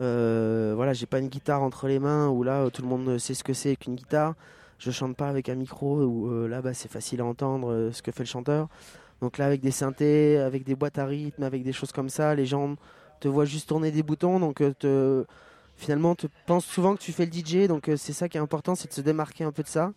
Euh, 0.00 0.74
voilà, 0.76 0.92
j'ai 0.92 1.06
pas 1.06 1.18
une 1.18 1.28
guitare 1.28 1.62
entre 1.62 1.88
les 1.88 1.98
mains 1.98 2.28
où 2.28 2.42
là 2.42 2.68
tout 2.70 2.82
le 2.82 2.88
monde 2.88 3.18
sait 3.18 3.34
ce 3.34 3.44
que 3.44 3.52
c'est 3.52 3.76
qu'une 3.76 3.94
guitare. 3.94 4.34
Je 4.78 4.90
chante 4.90 5.16
pas 5.16 5.28
avec 5.28 5.48
un 5.48 5.54
micro 5.54 6.02
où 6.02 6.30
euh, 6.30 6.48
là 6.48 6.60
bah, 6.60 6.74
c'est 6.74 6.90
facile 6.90 7.20
à 7.22 7.24
entendre 7.24 7.72
euh, 7.72 7.92
ce 7.92 8.02
que 8.02 8.12
fait 8.12 8.24
le 8.24 8.28
chanteur. 8.28 8.68
Donc 9.20 9.38
là, 9.38 9.46
avec 9.46 9.60
des 9.60 9.70
synthés, 9.70 10.38
avec 10.38 10.64
des 10.64 10.74
boîtes 10.74 10.98
à 10.98 11.06
rythme, 11.06 11.42
avec 11.42 11.62
des 11.62 11.72
choses 11.72 11.92
comme 11.92 12.08
ça, 12.08 12.34
les 12.34 12.46
gens 12.46 12.76
te 13.20 13.28
voient 13.28 13.46
juste 13.46 13.68
tourner 13.68 13.90
des 13.90 14.02
boutons, 14.02 14.38
donc 14.40 14.60
euh, 14.60 14.74
te, 14.78 15.24
finalement, 15.76 16.14
te 16.14 16.26
pensent 16.46 16.66
souvent 16.66 16.94
que 16.94 17.00
tu 17.00 17.12
fais 17.12 17.26
le 17.26 17.32
DJ. 17.32 17.66
Donc 17.68 17.88
euh, 17.88 17.96
c'est 17.96 18.12
ça 18.12 18.28
qui 18.28 18.36
est 18.36 18.40
important, 18.40 18.74
c'est 18.74 18.88
de 18.88 18.92
se 18.94 19.00
démarquer 19.00 19.44
un 19.44 19.52
peu 19.52 19.62
de 19.62 19.68
ça, 19.68 19.92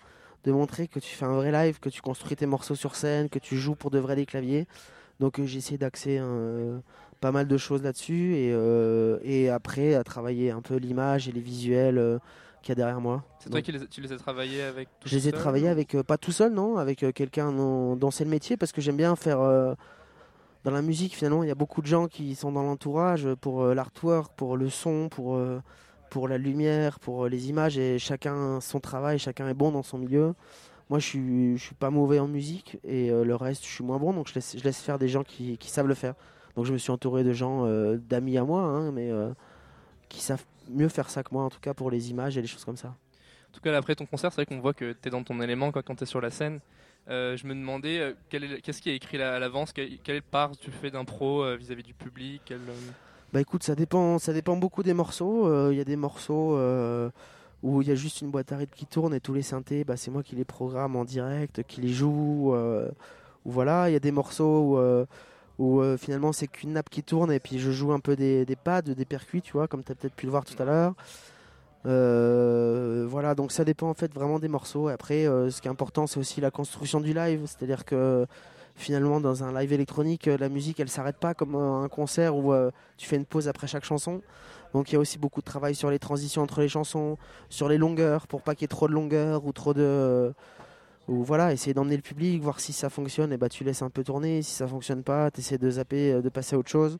de 0.45 0.51
montrer 0.51 0.87
que 0.87 0.99
tu 0.99 1.13
fais 1.13 1.25
un 1.25 1.33
vrai 1.33 1.51
live, 1.51 1.79
que 1.79 1.89
tu 1.89 2.01
construis 2.01 2.35
tes 2.37 2.45
morceaux 2.45 2.75
sur 2.75 2.95
scène, 2.95 3.29
que 3.29 3.39
tu 3.39 3.57
joues 3.57 3.75
pour 3.75 3.91
de 3.91 3.99
vrai 3.99 4.15
des 4.15 4.25
claviers. 4.25 4.67
Donc 5.19 5.39
euh, 5.39 5.45
j'ai 5.45 5.57
essayé 5.57 5.77
d'axer 5.77 6.17
euh, 6.19 6.79
pas 7.19 7.31
mal 7.31 7.47
de 7.47 7.57
choses 7.57 7.83
là-dessus 7.83 8.35
et, 8.35 8.51
euh, 8.53 9.19
et 9.23 9.49
après 9.49 9.93
à 9.95 10.03
travailler 10.03 10.51
un 10.51 10.61
peu 10.61 10.75
l'image 10.75 11.27
et 11.27 11.31
les 11.31 11.41
visuels 11.41 11.97
euh, 11.97 12.17
qu'il 12.61 12.69
y 12.69 12.73
a 12.73 12.75
derrière 12.75 13.01
moi. 13.01 13.23
C'est 13.39 13.49
toi 13.49 13.61
qui 13.61 13.71
les, 13.71 13.87
tu 13.87 14.01
les 14.01 14.11
as 14.11 14.17
travaillés 14.17 14.61
avec 14.61 14.87
tout 14.99 15.07
je 15.07 15.15
les 15.15 15.27
ai 15.27 15.31
travaillés 15.31 15.69
avec, 15.69 15.95
euh, 15.95 16.03
pas 16.03 16.17
tout 16.17 16.31
seul, 16.31 16.53
non, 16.53 16.77
avec 16.77 17.05
quelqu'un 17.13 17.51
le 17.51 18.25
métier, 18.25 18.57
parce 18.57 18.71
que 18.71 18.81
j'aime 18.81 18.97
bien 18.97 19.15
faire. 19.15 19.39
dans 19.39 20.71
la 20.71 20.81
musique, 20.81 21.15
finalement, 21.15 21.43
il 21.43 21.47
y 21.47 21.51
a 21.51 21.55
beaucoup 21.55 21.81
de 21.81 21.87
gens 21.87 22.07
qui 22.07 22.35
sont 22.35 22.51
dans 22.51 22.63
l'entourage 22.63 23.27
pour 23.35 23.65
l'artwork, 23.67 24.33
pour 24.35 24.57
le 24.57 24.69
son, 24.69 25.07
pour, 25.09 25.39
pour 26.09 26.27
la 26.27 26.37
lumière, 26.37 26.99
pour 26.99 27.27
les 27.27 27.49
images, 27.49 27.77
et 27.77 27.97
chacun 27.97 28.59
son 28.59 28.81
travail, 28.81 29.19
chacun 29.19 29.47
est 29.47 29.53
bon 29.53 29.71
dans 29.71 29.83
son 29.83 29.97
milieu. 29.97 30.33
Moi, 30.89 30.99
je 30.99 31.05
suis, 31.05 31.57
je 31.57 31.63
suis 31.63 31.75
pas 31.75 31.91
mauvais 31.91 32.19
en 32.19 32.27
musique, 32.27 32.77
et 32.83 33.09
le 33.09 33.35
reste, 33.35 33.63
je 33.63 33.69
suis 33.69 33.85
moins 33.85 33.99
bon, 33.99 34.11
donc 34.11 34.27
je 34.27 34.35
laisse, 34.35 34.57
je 34.57 34.63
laisse 34.65 34.81
faire 34.81 34.99
des 34.99 35.07
gens 35.07 35.23
qui, 35.23 35.57
qui 35.57 35.69
savent 35.69 35.87
le 35.87 35.95
faire. 35.95 36.15
Donc 36.59 36.65
je 36.65 36.73
me 36.73 36.77
suis 36.77 36.91
entouré 36.91 37.23
de 37.23 37.31
gens, 37.31 37.65
euh, 37.65 37.95
d'amis 37.95 38.37
à 38.37 38.43
moi, 38.43 38.63
hein, 38.63 38.91
mais 38.91 39.09
euh, 39.09 39.29
qui 40.09 40.19
savent 40.19 40.43
mieux 40.69 40.89
faire 40.89 41.09
ça 41.09 41.23
que 41.23 41.29
moi, 41.31 41.45
en 41.45 41.49
tout 41.49 41.61
cas 41.61 41.73
pour 41.73 41.89
les 41.89 42.09
images 42.09 42.37
et 42.37 42.41
les 42.41 42.47
choses 42.47 42.65
comme 42.65 42.75
ça. 42.75 42.89
En 42.89 43.53
tout 43.53 43.61
cas, 43.61 43.73
après 43.77 43.95
ton 43.95 44.05
concert, 44.05 44.29
c'est 44.33 44.41
vrai 44.41 44.45
qu'on 44.45 44.59
voit 44.59 44.73
que 44.73 44.91
tu 44.91 45.07
es 45.07 45.09
dans 45.09 45.23
ton 45.23 45.39
élément 45.39 45.71
quoi, 45.71 45.83
quand 45.83 45.95
tu 45.95 46.03
es 46.03 46.05
sur 46.05 46.19
la 46.19 46.31
scène. 46.31 46.59
Euh, 47.09 47.37
je 47.37 47.47
me 47.47 47.55
demandais 47.55 48.13
qu'est-ce 48.29 48.81
qui 48.81 48.89
est 48.89 48.95
écrit 48.97 49.21
à 49.21 49.39
l'avance, 49.39 49.71
quelle, 49.71 50.21
part 50.21 50.51
tu 50.57 50.69
fais 50.69 50.91
d'impro 50.91 51.55
vis-à-vis 51.55 51.83
du 51.83 51.93
public? 51.93 52.41
Quel, 52.43 52.59
Bah 53.31 53.39
écoute, 53.39 53.63
ça 53.63 53.73
dépend, 53.73 54.19
ça 54.19 54.33
dépend 54.33 54.57
beaucoup 54.57 54.83
des 54.83 54.93
morceaux. 54.93 55.71
Il 55.71 55.77
y 55.77 55.81
a 55.81 55.85
des 55.85 55.95
morceaux 55.95 56.57
où 57.63 57.81
il 57.81 57.87
y 57.87 57.91
a 57.91 57.95
juste 57.95 58.21
une 58.21 58.31
boîte 58.31 58.51
à 58.51 58.57
rythme 58.57 58.75
qui 58.75 58.85
tourne 58.85 59.13
et 59.13 59.19
tous 59.19 59.33
les 59.33 59.41
synthés, 59.41 59.83
bah, 59.83 59.97
c'est 59.97 60.11
moi 60.11 60.23
qui 60.23 60.35
les 60.35 60.45
programme 60.45 60.95
en 60.95 61.05
direct, 61.05 61.63
qui 61.63 61.81
les 61.81 61.93
joue. 61.93 62.53
euh, 62.53 62.89
ou 63.45 63.51
voilà, 63.51 63.89
il 63.89 63.93
y 63.93 63.95
a 63.95 63.99
des 63.99 64.11
morceaux 64.11 64.61
où, 64.61 64.77
euh, 64.77 65.05
où, 65.59 65.81
euh, 65.81 65.97
finalement 65.97 66.31
c'est 66.31 66.47
qu'une 66.47 66.73
nappe 66.73 66.89
qui 66.89 67.03
tourne 67.03 67.31
et 67.31 67.39
puis 67.39 67.59
je 67.59 67.69
joue 67.69 67.91
un 67.91 67.99
peu 67.99 68.15
des, 68.15 68.45
des 68.45 68.55
pads, 68.55 68.81
des 68.81 69.05
percuits, 69.05 69.41
tu 69.41 69.53
vois, 69.53 69.67
comme 69.67 69.83
tu 69.83 69.91
as 69.91 69.95
peut-être 69.95 70.15
pu 70.15 70.25
le 70.25 70.31
voir 70.31 70.45
tout 70.45 70.59
à 70.61 70.65
l'heure. 70.65 70.95
Euh, 71.85 73.05
voilà, 73.07 73.35
donc 73.35 73.51
ça 73.51 73.63
dépend 73.63 73.89
en 73.89 73.93
fait 73.93 74.13
vraiment 74.13 74.39
des 74.39 74.47
morceaux. 74.47 74.89
Et 74.89 74.93
après, 74.93 75.27
euh, 75.27 75.49
ce 75.49 75.61
qui 75.61 75.67
est 75.67 75.71
important, 75.71 76.07
c'est 76.07 76.19
aussi 76.19 76.41
la 76.41 76.51
construction 76.51 76.99
du 76.99 77.13
live, 77.13 77.41
c'est-à-dire 77.45 77.85
que 77.85 78.25
finalement 78.75 79.19
dans 79.19 79.43
un 79.43 79.53
live 79.59 79.73
électronique, 79.73 80.25
la 80.27 80.47
musique 80.47 80.79
elle 80.79 80.89
s'arrête 80.89 81.17
pas 81.17 81.33
comme 81.33 81.55
un 81.55 81.89
concert 81.89 82.37
où 82.37 82.53
tu 82.97 83.07
fais 83.07 83.17
une 83.17 83.25
pause 83.25 83.49
après 83.49 83.67
chaque 83.67 83.83
chanson. 83.83 84.21
Donc 84.73 84.91
il 84.91 84.93
y 84.93 84.95
a 84.95 84.99
aussi 84.99 85.17
beaucoup 85.17 85.41
de 85.41 85.45
travail 85.45 85.75
sur 85.75 85.89
les 85.89 85.99
transitions 85.99 86.41
entre 86.43 86.61
les 86.61 86.69
chansons, 86.69 87.17
sur 87.49 87.67
les 87.67 87.77
longueurs 87.77 88.27
pour 88.27 88.41
pas 88.41 88.55
qu'il 88.55 88.63
y 88.63 88.65
ait 88.65 88.67
trop 88.69 88.87
de 88.87 88.93
longueur 88.93 89.45
ou 89.45 89.51
trop 89.51 89.73
de 89.73 90.33
ou 91.09 91.23
voilà, 91.23 91.51
essayer 91.51 91.73
d'emmener 91.73 91.95
le 91.97 92.01
public, 92.01 92.41
voir 92.41 92.59
si 92.59 92.71
ça 92.71 92.89
fonctionne 92.89 93.33
et 93.33 93.37
bah 93.37 93.49
tu 93.49 93.63
laisses 93.63 93.81
un 93.81 93.89
peu 93.89 94.03
tourner, 94.03 94.41
si 94.41 94.51
ça 94.53 94.67
fonctionne 94.67 95.03
pas, 95.03 95.31
tu 95.31 95.39
essaies 95.41 95.57
de 95.57 95.69
zapper, 95.69 96.13
euh, 96.13 96.21
de 96.21 96.29
passer 96.29 96.55
à 96.55 96.59
autre 96.59 96.69
chose. 96.69 96.97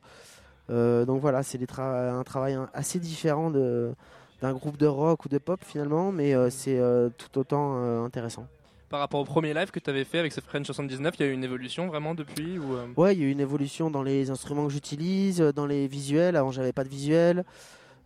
Euh, 0.68 1.04
donc 1.04 1.20
voilà, 1.20 1.42
c'est 1.42 1.58
tra- 1.58 2.10
un 2.12 2.22
travail 2.24 2.54
hein, 2.54 2.68
assez 2.74 2.98
différent 2.98 3.50
d'un 3.50 4.52
groupe 4.52 4.76
de 4.76 4.86
rock 4.86 5.24
ou 5.24 5.28
de 5.28 5.38
pop 5.38 5.60
finalement, 5.64 6.12
mais 6.12 6.34
euh, 6.34 6.50
c'est 6.50 6.78
euh, 6.78 7.08
tout 7.16 7.38
autant 7.38 7.76
intéressant. 8.04 8.46
Par 8.88 8.98
rapport 9.00 9.20
au 9.20 9.24
premier 9.24 9.54
live 9.54 9.70
que 9.70 9.78
tu 9.78 9.88
avais 9.88 10.02
fait 10.04 10.18
avec 10.18 10.32
ce 10.32 10.40
French 10.40 10.66
79, 10.66 11.14
il 11.18 11.22
y 11.22 11.28
a 11.28 11.30
eu 11.30 11.34
une 11.34 11.44
évolution 11.44 11.86
vraiment 11.86 12.14
depuis 12.16 12.58
ou, 12.58 12.76
Ouais, 13.00 13.14
il 13.14 13.20
y 13.20 13.24
a 13.24 13.26
eu 13.28 13.30
une 13.30 13.38
évolution 13.40 13.90
dans 13.90 14.02
les 14.02 14.30
instruments 14.30 14.66
que 14.66 14.72
j'utilise, 14.72 15.38
dans 15.38 15.66
les 15.66 15.86
visuels. 15.86 16.34
Avant, 16.34 16.50
j'avais 16.50 16.72
pas 16.72 16.82
de 16.82 16.88
visuel. 16.88 17.44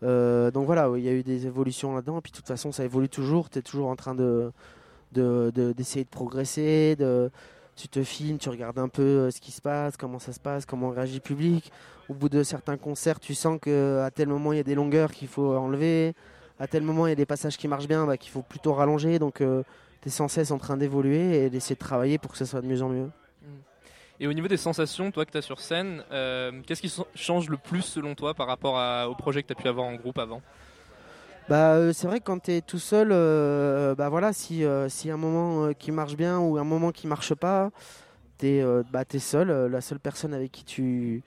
Donc 0.02 0.66
voilà, 0.66 0.90
ouais, 0.90 1.00
il 1.00 1.04
y 1.04 1.08
a 1.08 1.12
eu 1.12 1.22
des 1.22 1.46
évolutions 1.46 1.94
là-dedans. 1.94 2.18
Et 2.18 2.20
puis 2.20 2.32
de 2.32 2.36
toute 2.36 2.46
façon, 2.46 2.70
ça 2.70 2.84
évolue 2.84 3.08
toujours. 3.08 3.48
Tu 3.48 3.60
es 3.60 3.62
toujours 3.62 3.88
en 3.88 3.96
train 3.96 4.14
de 4.14 4.52
de- 5.14 5.50
de- 5.54 5.72
d'essayer 5.72 6.04
de, 6.04 6.10
progresser. 6.10 6.96
Tu 7.76 7.88
te 7.88 8.04
filmes, 8.04 8.38
tu 8.38 8.48
regardes 8.50 8.78
un 8.78 8.88
peu 8.88 9.02
euh, 9.02 9.30
ce 9.32 9.40
qui 9.40 9.50
se 9.50 9.60
passe, 9.60 9.96
comment 9.96 10.20
ça 10.20 10.32
se 10.32 10.38
passe, 10.38 10.64
comment 10.64 10.90
réagit 10.90 11.14
le 11.14 11.20
public. 11.20 11.72
Au 12.08 12.14
bout 12.14 12.28
de 12.28 12.42
certains 12.44 12.76
concerts, 12.76 13.18
tu 13.18 13.34
sens 13.34 13.58
qu'à 13.60 14.10
tel 14.14 14.28
moment, 14.28 14.52
il 14.52 14.56
y 14.56 14.60
a 14.60 14.64
des 14.64 14.76
longueurs 14.76 15.10
qu'il 15.10 15.26
faut 15.26 15.56
enlever. 15.56 16.14
À 16.60 16.68
tel 16.68 16.82
moment, 16.84 17.06
il 17.06 17.10
y 17.10 17.12
a 17.12 17.16
des 17.16 17.26
passages 17.26 17.56
qui 17.56 17.66
marchent 17.66 17.88
bien, 17.88 18.06
bah, 18.06 18.16
qu'il 18.16 18.30
faut 18.30 18.42
plutôt 18.42 18.74
rallonger. 18.74 19.18
Donc 19.18 19.38
tu 19.38 20.08
es 20.08 20.10
sans 20.10 20.28
cesse 20.28 20.52
en 20.52 20.58
train 20.58 20.76
d'évoluer 20.76 21.44
et 21.46 21.50
d'essayer 21.50 21.74
de 21.74 21.80
travailler 21.80 22.18
pour 22.18 22.30
que 22.30 22.38
ce 22.38 22.44
soit 22.44 22.60
de 22.60 22.66
mieux 22.66 22.82
en 22.82 22.90
mieux. 22.90 23.10
Et 24.20 24.28
au 24.28 24.32
niveau 24.32 24.46
des 24.46 24.56
sensations, 24.56 25.10
toi 25.10 25.24
que 25.24 25.32
tu 25.32 25.38
as 25.38 25.42
sur 25.42 25.58
scène, 25.58 26.04
euh, 26.12 26.52
qu'est-ce 26.64 26.80
qui 26.80 26.94
change 27.16 27.48
le 27.48 27.56
plus 27.56 27.82
selon 27.82 28.14
toi 28.14 28.34
par 28.34 28.46
rapport 28.46 28.76
au 29.10 29.14
projet 29.16 29.42
que 29.42 29.48
tu 29.48 29.52
as 29.52 29.56
pu 29.60 29.66
avoir 29.66 29.86
en 29.88 29.96
groupe 29.96 30.18
avant? 30.18 30.40
Bah, 31.48 31.74
euh, 31.74 31.92
c'est 31.92 32.06
vrai 32.06 32.20
que 32.20 32.24
quand 32.24 32.38
tu 32.44 32.52
es 32.52 32.60
tout 32.62 32.78
seul, 32.78 33.10
euh, 33.12 33.94
bah 33.94 34.08
voilà, 34.08 34.32
si 34.32 34.64
euh, 34.64 34.88
a 34.88 35.08
un 35.12 35.16
moment 35.18 35.66
euh, 35.66 35.72
qui 35.74 35.92
marche 35.92 36.16
bien 36.16 36.38
ou 36.38 36.56
un 36.56 36.64
moment 36.64 36.90
qui 36.90 37.06
marche 37.06 37.34
pas, 37.34 37.70
tu 38.38 38.46
es, 38.48 38.64
bah, 38.92 39.04
t'es 39.04 39.18
seul. 39.20 39.50
euh, 39.50 39.68
la 39.68 39.80
seule 39.82 40.00
personne 40.00 40.34
avec 40.34 40.52
qui 40.52 40.64
tu, 40.64 41.22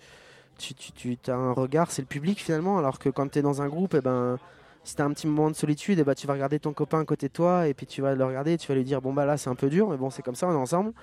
tu, 0.57 0.73
tu, 0.75 1.17
as 1.27 1.35
un 1.35 1.53
regard, 1.53 1.91
c'est 1.91 2.01
le 2.03 2.07
public 2.07 2.39
finalement. 2.43 2.77
Alors 2.79 2.99
que 2.99 3.09
quand 3.09 3.29
tu 3.31 3.39
es 3.39 3.41
dans 3.43 3.61
un 3.61 3.69
groupe, 3.69 3.93
et 3.95 4.01
ben, 4.01 4.39
si 4.83 4.95
tu 4.95 5.01
as 5.03 5.05
un 5.05 5.13
petit 5.13 5.27
moment 5.27 5.51
de 5.51 5.55
solitude, 5.55 5.99
et 5.99 6.03
bah, 6.03 6.15
tu 6.15 6.27
vas 6.27 6.33
regarder 6.33 6.59
ton 6.59 6.73
copain 6.73 7.01
à 7.01 7.05
côté 7.05 7.27
de 7.29 7.33
toi 7.33 7.67
et 7.67 7.73
puis 7.75 7.85
tu 7.87 8.01
vas 8.01 8.15
le 8.15 8.25
regarder 8.25 8.53
et 8.53 8.57
tu 8.57 8.67
vas 8.69 8.75
lui 8.75 8.83
dire 8.85 9.01
Bon, 9.01 9.13
bah 9.13 9.25
là, 9.25 9.37
c'est 9.37 9.49
un 9.51 9.55
peu 9.55 9.69
dur, 9.69 9.89
mais 9.89 9.97
bon, 9.97 10.09
c'est 10.11 10.23
comme 10.23 10.35
ça, 10.35 10.47
on 10.47 10.53
est 10.53 10.55
ensemble. 10.55 10.93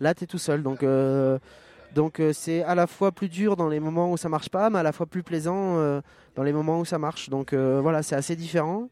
Là, 0.00 0.14
tu 0.14 0.24
es 0.24 0.26
tout 0.26 0.38
seul. 0.38 0.62
Donc. 0.62 0.82
euh, 0.82 1.38
donc 1.94 2.20
euh, 2.20 2.32
c'est 2.32 2.62
à 2.62 2.74
la 2.74 2.86
fois 2.86 3.12
plus 3.12 3.28
dur 3.28 3.56
dans 3.56 3.68
les 3.68 3.80
moments 3.80 4.10
où 4.12 4.16
ça 4.16 4.28
marche 4.28 4.48
pas, 4.48 4.70
mais 4.70 4.78
à 4.78 4.82
la 4.82 4.92
fois 4.92 5.06
plus 5.06 5.22
plaisant 5.22 5.76
euh, 5.78 6.00
dans 6.36 6.42
les 6.42 6.52
moments 6.52 6.80
où 6.80 6.84
ça 6.84 6.98
marche. 6.98 7.28
Donc 7.28 7.52
euh, 7.52 7.80
voilà, 7.82 8.02
c'est 8.02 8.14
assez 8.16 8.36
différent. 8.36 8.88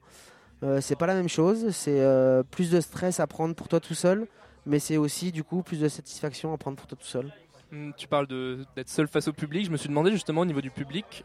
C'est 0.80 0.96
pas 0.98 1.06
la 1.06 1.14
même 1.14 1.28
chose. 1.30 1.70
C'est 1.70 2.02
plus 2.50 2.70
de 2.70 2.80
stress 2.82 3.18
à 3.18 3.26
prendre 3.26 3.54
pour 3.54 3.66
toi 3.68 3.80
tout 3.80 3.94
seul, 3.94 4.26
mais 4.66 4.78
c'est 4.78 4.98
aussi 4.98 5.32
du 5.32 5.42
coup 5.42 5.62
plus 5.62 5.80
de 5.80 5.88
satisfaction 5.88 6.52
à 6.52 6.58
prendre 6.58 6.76
pour 6.76 6.86
toi 6.86 6.98
tout 7.00 7.06
seul. 7.06 7.32
Hum, 7.72 7.94
Tu 7.96 8.06
parles 8.06 8.26
d'être 8.26 8.88
seul 8.90 9.08
face 9.08 9.26
au 9.28 9.32
public. 9.32 9.64
Je 9.64 9.70
me 9.70 9.78
suis 9.78 9.88
demandé 9.88 10.10
justement 10.10 10.42
au 10.42 10.44
niveau 10.44 10.60
du 10.60 10.70
public, 10.70 11.24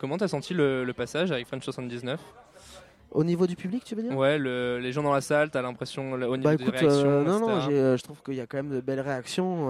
comment 0.00 0.16
tu 0.16 0.24
as 0.24 0.28
senti 0.28 0.54
le, 0.54 0.84
le 0.84 0.92
passage 0.94 1.30
avec 1.30 1.46
French 1.46 1.62
79 1.62 2.18
Au 3.10 3.22
niveau 3.22 3.46
du 3.46 3.54
public, 3.54 3.84
tu 3.84 3.94
veux 3.94 4.02
dire? 4.02 4.16
Ouais, 4.16 4.38
le- 4.38 4.78
les 4.78 4.92
gens 4.92 5.02
dans 5.02 5.12
la 5.12 5.20
salle, 5.20 5.50
tu 5.50 5.58
as 5.58 5.62
l'impression 5.62 6.12
au 6.12 6.16
niveau 6.16 6.36
Bah 6.38 6.56
des 6.56 6.62
écoute, 6.62 6.78
réactions 6.78 7.10
euh, 7.10 7.24
non, 7.24 7.38
non, 7.40 7.58
etc. 7.68 7.96
je 7.98 8.02
trouve 8.02 8.22
qu'il 8.22 8.34
y 8.36 8.40
a 8.40 8.46
quand 8.46 8.56
même 8.56 8.70
de 8.70 8.80
belles 8.80 9.00
réactions. 9.00 9.68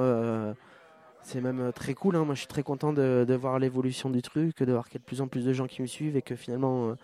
C'est 1.22 1.40
même 1.40 1.60
euh, 1.60 1.72
très 1.72 1.94
cool. 1.94 2.16
hein. 2.16 2.24
Moi, 2.24 2.34
je 2.34 2.40
suis 2.40 2.48
très 2.48 2.62
content 2.62 2.92
de, 2.92 3.24
de 3.26 3.34
voir 3.34 3.58
l'évolution 3.58 4.10
du 4.10 4.22
truc, 4.22 4.62
de 4.62 4.72
voir 4.72 4.88
qu'il 4.88 4.94
y 4.94 4.98
a 4.98 5.00
de 5.00 5.04
plus 5.04 5.20
en 5.20 5.28
plus 5.28 5.44
de 5.44 5.52
gens 5.52 5.66
qui 5.66 5.82
me 5.82 5.86
suivent 5.86 6.16
et 6.16 6.22
que 6.22 6.34
finalement, 6.34 6.90
euh, 6.90 6.94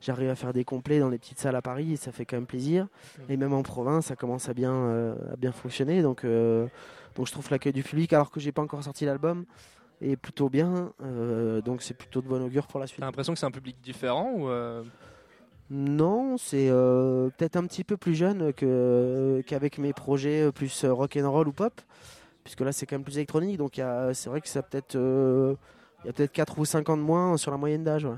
j'arrive 0.00 0.30
à 0.30 0.34
faire 0.34 0.52
des 0.52 0.64
complets 0.64 0.98
dans 0.98 1.08
les 1.08 1.18
petites 1.18 1.38
salles 1.38 1.56
à 1.56 1.62
Paris 1.62 1.92
et 1.92 1.96
ça 1.96 2.12
fait 2.12 2.24
quand 2.24 2.36
même 2.36 2.46
plaisir. 2.46 2.86
Et 3.28 3.36
même 3.36 3.52
en 3.52 3.62
province, 3.62 4.06
ça 4.06 4.16
commence 4.16 4.48
à 4.48 4.54
bien, 4.54 4.72
euh, 4.72 5.14
à 5.32 5.36
bien 5.36 5.52
fonctionner. 5.52 6.02
Donc, 6.02 6.24
euh, 6.24 6.66
donc, 7.14 7.26
je 7.26 7.32
trouve 7.32 7.46
l'accueil 7.50 7.72
du 7.72 7.82
public, 7.82 8.12
alors 8.12 8.30
que 8.30 8.40
j'ai 8.40 8.52
pas 8.52 8.62
encore 8.62 8.82
sorti 8.82 9.04
l'album, 9.04 9.44
est 10.00 10.16
plutôt 10.16 10.48
bien. 10.48 10.92
Donc, 11.64 11.82
c'est 11.82 11.94
plutôt 11.94 12.22
de 12.22 12.26
bon 12.26 12.42
augure 12.44 12.66
pour 12.66 12.80
la 12.80 12.86
suite. 12.86 13.00
T'as 13.00 13.06
l'impression 13.06 13.34
que 13.34 13.38
c'est 13.38 13.46
un 13.46 13.50
public 13.52 13.76
différent 13.82 14.32
ou 14.34 14.48
euh, 14.48 14.82
Non, 15.70 16.36
c'est 16.38 16.68
peut-être 17.36 17.56
un 17.56 17.66
petit 17.66 17.84
peu 17.84 17.96
plus 17.96 18.14
jeune 18.14 18.52
que, 18.52 19.42
qu'avec 19.46 19.78
mes 19.78 19.92
projets 19.92 20.50
plus 20.52 20.84
rock 20.86 21.16
and 21.16 21.30
roll 21.30 21.48
ou 21.48 21.52
pop, 21.52 21.80
puisque 22.44 22.60
là 22.60 22.72
c'est 22.72 22.86
quand 22.86 22.96
même 22.96 23.04
plus 23.04 23.16
électronique, 23.16 23.56
donc 23.58 23.80
c'est 24.12 24.28
vrai 24.28 24.40
que 24.40 24.48
ça 24.48 24.62
peut-être 24.62 24.96
euh, 24.96 25.54
il 26.04 26.06
y 26.06 26.10
a 26.10 26.12
peut-être 26.12 26.32
4 26.32 26.58
ou 26.58 26.64
5 26.64 26.88
ans 26.90 26.96
de 26.96 27.02
moins 27.02 27.36
sur 27.36 27.50
la 27.50 27.56
moyenne 27.56 27.84
d'âge. 27.84 28.04
ouais. 28.04 28.16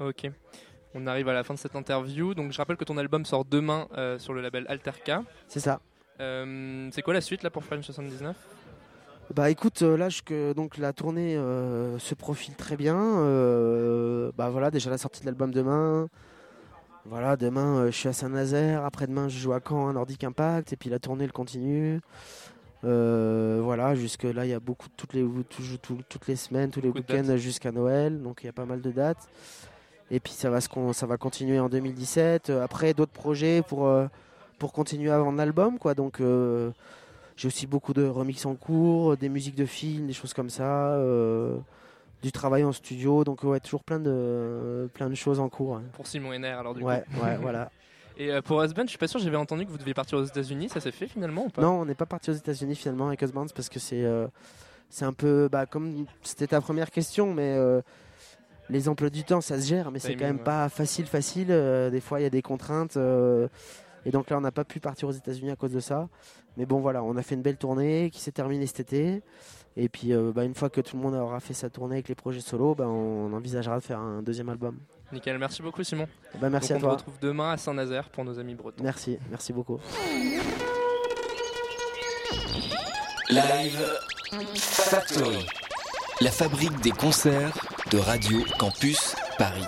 Ok. 0.00 0.30
On 0.94 1.06
arrive 1.06 1.28
à 1.28 1.32
la 1.32 1.42
fin 1.44 1.54
de 1.54 1.58
cette 1.58 1.76
interview. 1.76 2.34
Donc 2.34 2.52
je 2.52 2.58
rappelle 2.58 2.76
que 2.76 2.84
ton 2.84 2.98
album 2.98 3.24
sort 3.24 3.44
demain 3.44 3.86
euh, 3.96 4.18
sur 4.18 4.32
le 4.34 4.42
label 4.42 4.66
Alterca. 4.68 5.22
C'est 5.48 5.60
ça. 5.60 5.80
Euh, 6.20 6.88
c'est 6.92 7.00
quoi 7.02 7.14
la 7.14 7.20
suite 7.20 7.42
là 7.42 7.50
pour 7.50 7.64
French 7.64 7.84
79 7.84 8.36
Bah 9.34 9.48
écoute, 9.50 9.80
là 9.82 10.08
je- 10.10 10.22
que 10.22 10.52
donc 10.52 10.76
la 10.78 10.92
tournée 10.92 11.36
euh, 11.36 11.98
se 11.98 12.14
profile 12.14 12.54
très 12.56 12.76
bien. 12.76 12.94
bah 14.36 14.50
voilà, 14.50 14.70
déjà 14.70 14.90
la 14.90 14.98
sortie 14.98 15.20
de 15.20 15.26
l'album 15.26 15.50
demain. 15.52 16.08
Voilà, 17.06 17.36
demain 17.36 17.86
je 17.86 17.90
suis 17.96 18.08
à 18.08 18.12
Saint-Nazaire, 18.12 18.84
après-demain 18.84 19.28
je 19.28 19.38
joue 19.38 19.52
à 19.52 19.60
Caen 19.66 19.88
à 19.88 19.92
Nordic 19.92 20.22
Impact, 20.24 20.72
et 20.72 20.76
puis 20.76 20.90
la 20.90 20.98
tournée 20.98 21.24
elle 21.24 21.32
continue. 21.32 22.00
Euh, 22.84 23.60
voilà, 23.62 23.94
jusque 23.94 24.24
là 24.24 24.44
il 24.44 24.50
y 24.50 24.54
a 24.54 24.60
beaucoup 24.60 24.88
toutes 24.96 25.12
les 25.14 25.22
tout- 25.48 25.62
tout- 25.80 25.98
toutes 26.08 26.26
les 26.26 26.36
semaines, 26.36 26.70
tous 26.70 26.80
les 26.80 26.88
week-ends 26.88 27.36
jusqu'à 27.36 27.70
Noël, 27.70 28.20
donc 28.20 28.40
il 28.42 28.46
y 28.46 28.48
a 28.48 28.52
pas 28.52 28.64
mal 28.64 28.80
de 28.80 28.90
dates. 28.90 29.28
Et 30.10 30.18
puis 30.20 30.32
ça 30.32 30.50
va 30.50 30.60
se 30.60 30.68
ça 30.92 31.06
va 31.06 31.16
continuer 31.16 31.58
en 31.60 31.68
2017. 31.68 32.50
Euh, 32.50 32.64
Après 32.64 32.92
d'autres 32.92 33.12
projets 33.12 33.62
pour 33.62 33.86
euh, 33.86 34.06
pour 34.58 34.72
continuer 34.72 35.10
à 35.10 35.18
vendre 35.18 35.38
l'album 35.38 35.78
quoi. 35.78 35.94
Donc 35.94 36.20
euh, 36.20 36.70
j'ai 37.36 37.46
aussi 37.48 37.66
beaucoup 37.66 37.92
de 37.94 38.04
remix 38.04 38.44
en 38.46 38.54
cours, 38.56 39.16
des 39.16 39.28
musiques 39.28 39.54
de 39.56 39.64
films, 39.64 40.06
des 40.08 40.12
choses 40.12 40.34
comme 40.34 40.50
ça, 40.50 40.90
euh, 40.94 41.56
du 42.22 42.32
travail 42.32 42.64
en 42.64 42.72
studio. 42.72 43.22
Donc 43.24 43.44
ouais, 43.44 43.60
toujours 43.60 43.84
plein 43.84 44.00
de 44.00 44.90
plein 44.92 45.08
de 45.08 45.14
choses 45.14 45.38
en 45.38 45.48
cours. 45.48 45.76
hein. 45.76 45.82
Pour 45.92 46.06
Simon 46.08 46.32
Henner 46.32 46.48
alors 46.48 46.74
du 46.74 46.82
Ouais, 46.82 47.04
coup. 47.14 47.22
ouais, 47.24 47.36
voilà. 47.40 47.70
Et 48.16 48.30
euh, 48.30 48.42
pour 48.42 48.62
Husband, 48.62 48.82
je 48.84 48.90
suis 48.90 48.98
pas 48.98 49.08
sûr, 49.08 49.20
j'avais 49.20 49.36
entendu 49.36 49.64
que 49.66 49.70
vous 49.70 49.78
deviez 49.78 49.94
partir 49.94 50.18
aux 50.18 50.24
États-Unis. 50.24 50.68
Ça 50.68 50.80
s'est 50.80 50.92
fait 50.92 51.06
finalement 51.06 51.46
ou 51.46 51.48
pas? 51.48 51.62
Non, 51.62 51.80
on 51.80 51.84
n'est 51.84 51.94
pas 51.94 52.06
parti 52.06 52.30
aux 52.30 52.34
États-Unis 52.34 52.74
finalement 52.74 53.08
avec 53.08 53.22
Husbands 53.22 53.46
parce 53.54 53.68
que 53.68 53.78
c'est 53.78 54.04
euh, 54.04 54.26
c'est 54.90 55.04
un 55.04 55.12
peu 55.12 55.48
bah, 55.50 55.66
comme 55.66 56.06
c'était 56.22 56.48
ta 56.48 56.60
première 56.60 56.90
question, 56.90 57.32
mais 57.32 57.54
euh, 57.56 57.80
les 58.68 58.88
emplois 58.88 59.10
du 59.10 59.24
temps 59.24 59.40
ça 59.40 59.60
se 59.60 59.66
gère, 59.66 59.90
mais 59.90 59.98
c'est 59.98 60.16
quand 60.16 60.24
même 60.24 60.36
ouais. 60.36 60.42
pas 60.42 60.68
facile, 60.68 61.06
facile. 61.06 61.48
euh, 61.50 61.90
des 61.90 62.00
fois 62.00 62.20
il 62.20 62.24
y 62.24 62.26
a 62.26 62.30
des 62.30 62.42
contraintes. 62.42 62.96
et 62.96 64.10
donc 64.10 64.30
là, 64.30 64.38
on 64.38 64.42
n'a 64.42 64.52
pas 64.52 64.64
pu 64.64 64.80
partir 64.80 65.08
aux 65.08 65.12
États-Unis 65.12 65.50
à 65.50 65.56
cause 65.56 65.72
de 65.72 65.80
ça. 65.80 66.08
Mais 66.58 66.66
bon, 66.66 66.80
voilà, 66.80 67.02
on 67.02 67.16
a 67.16 67.22
fait 67.22 67.34
une 67.34 67.42
belle 67.42 67.56
tournée 67.56 68.10
qui 68.10 68.20
s'est 68.20 68.32
terminée 68.32 68.66
cet 68.66 68.80
été. 68.80 69.22
Et 69.74 69.88
puis, 69.88 70.12
bah, 70.34 70.44
une 70.44 70.54
fois 70.54 70.68
que 70.68 70.82
tout 70.82 70.96
le 70.96 71.02
monde 71.02 71.14
aura 71.14 71.40
fait 71.40 71.54
sa 71.54 71.70
tournée 71.70 71.94
avec 71.94 72.08
les 72.08 72.14
projets 72.14 72.40
solo, 72.40 72.74
bah, 72.74 72.86
on 72.86 73.32
envisagera 73.32 73.78
de 73.78 73.84
faire 73.84 74.00
un 74.00 74.20
deuxième 74.20 74.50
album. 74.50 74.76
Nickel, 75.12 75.38
merci 75.38 75.62
beaucoup 75.62 75.84
Simon. 75.84 76.08
Bah, 76.40 76.48
merci 76.50 76.68
Donc, 76.72 76.76
à 76.76 76.78
on 76.78 76.80
toi. 76.80 76.92
retrouve 76.92 77.18
demain 77.20 77.52
à 77.52 77.56
Saint-Nazaire 77.56 78.08
pour 78.10 78.24
nos 78.24 78.38
amis 78.38 78.54
bretons. 78.54 78.82
Merci, 78.82 79.18
merci 79.30 79.52
beaucoup. 79.52 79.78
Live 83.30 83.78
Factory. 84.56 85.46
La 86.20 86.30
fabrique 86.30 86.78
des 86.80 86.90
concerts 86.92 87.52
de 87.90 87.98
Radio 87.98 88.40
Campus 88.58 89.14
Paris. 89.38 89.64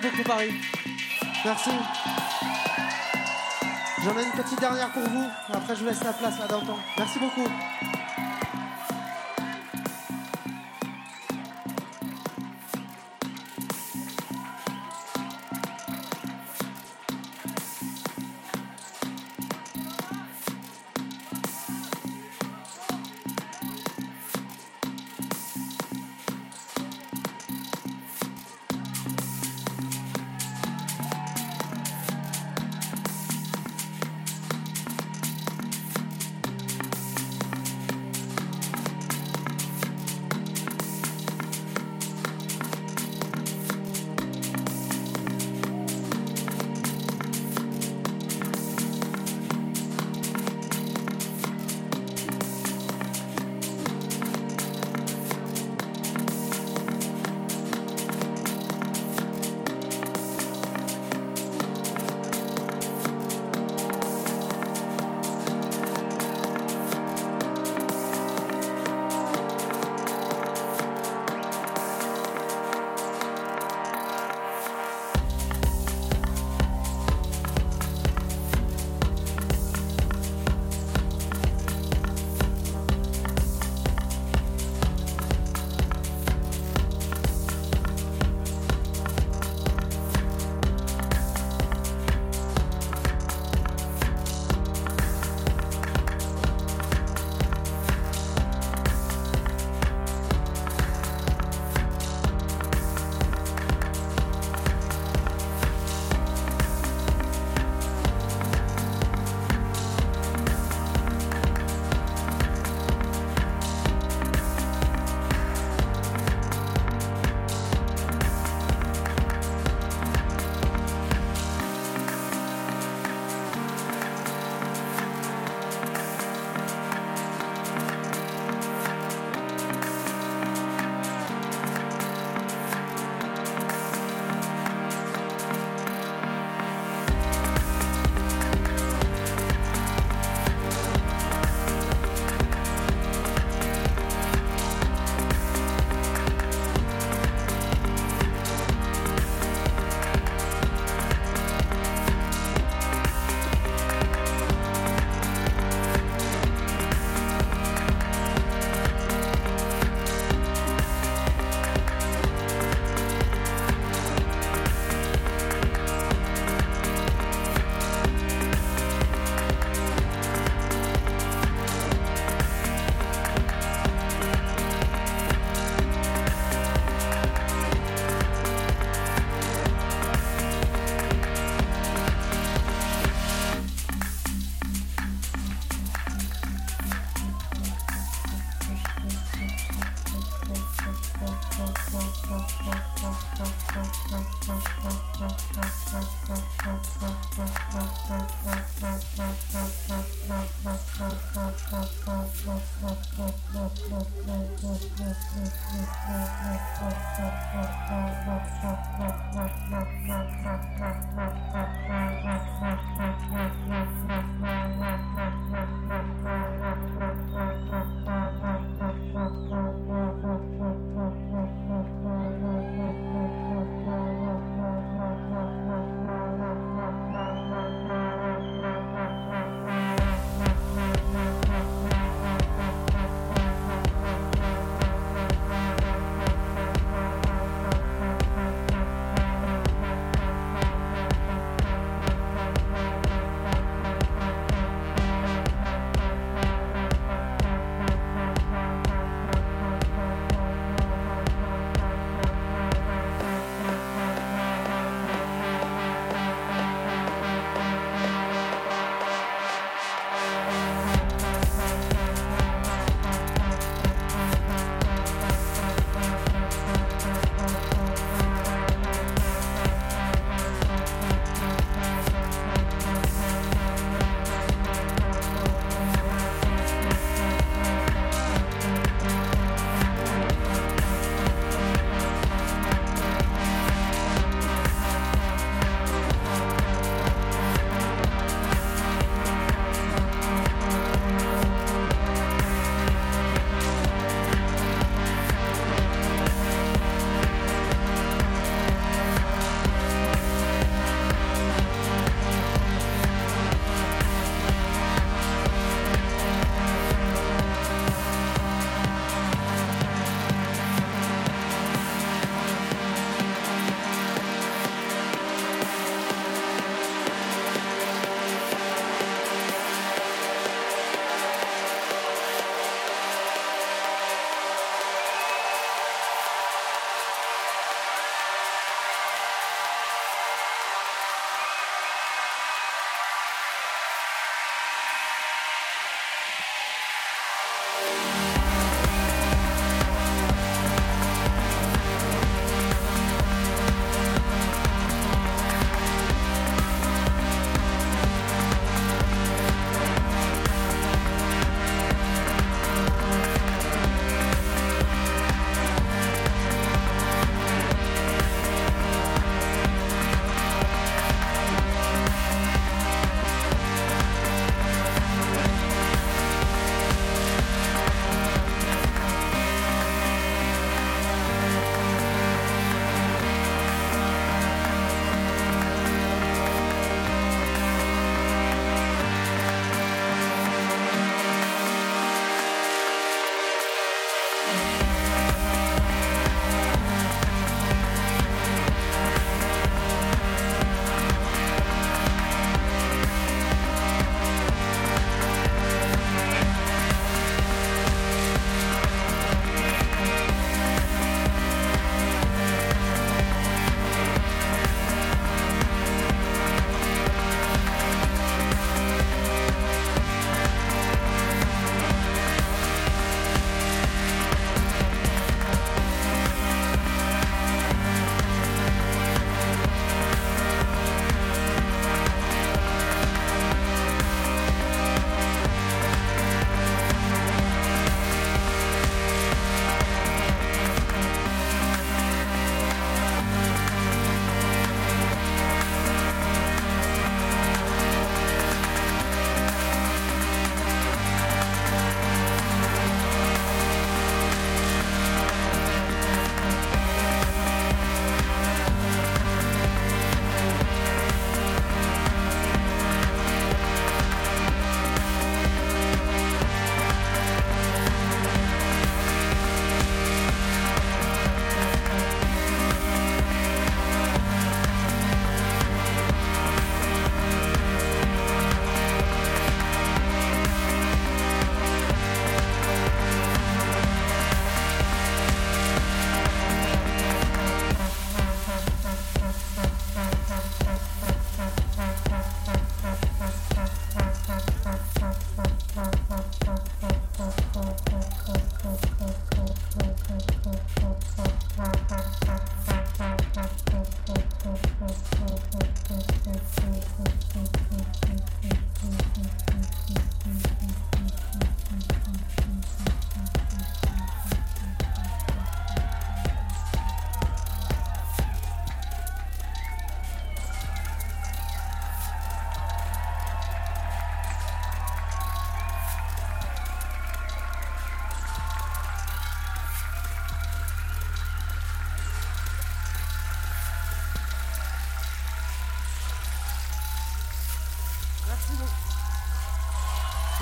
Merci 0.00 0.16
beaucoup 0.16 0.28
Paris. 0.28 0.50
Merci. 1.44 1.70
J'en 4.04 4.16
ai 4.16 4.22
une 4.22 4.30
petite 4.30 4.60
dernière 4.60 4.90
pour 4.92 5.02
vous. 5.02 5.28
Après 5.52 5.74
je 5.74 5.80
vous 5.80 5.86
laisse 5.86 6.04
la 6.04 6.12
place 6.12 6.40
à 6.40 6.46
Danton. 6.46 6.76
Merci 6.96 7.18
beaucoup. 7.18 7.48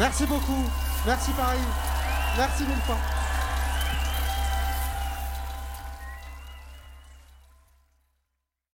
Merci 0.06 0.24
beaucoup. 0.26 0.64
Merci 1.04 1.32
Paris. 1.32 1.58
Merci 2.38 2.62
mille 2.62 2.80
fois. 2.86 2.96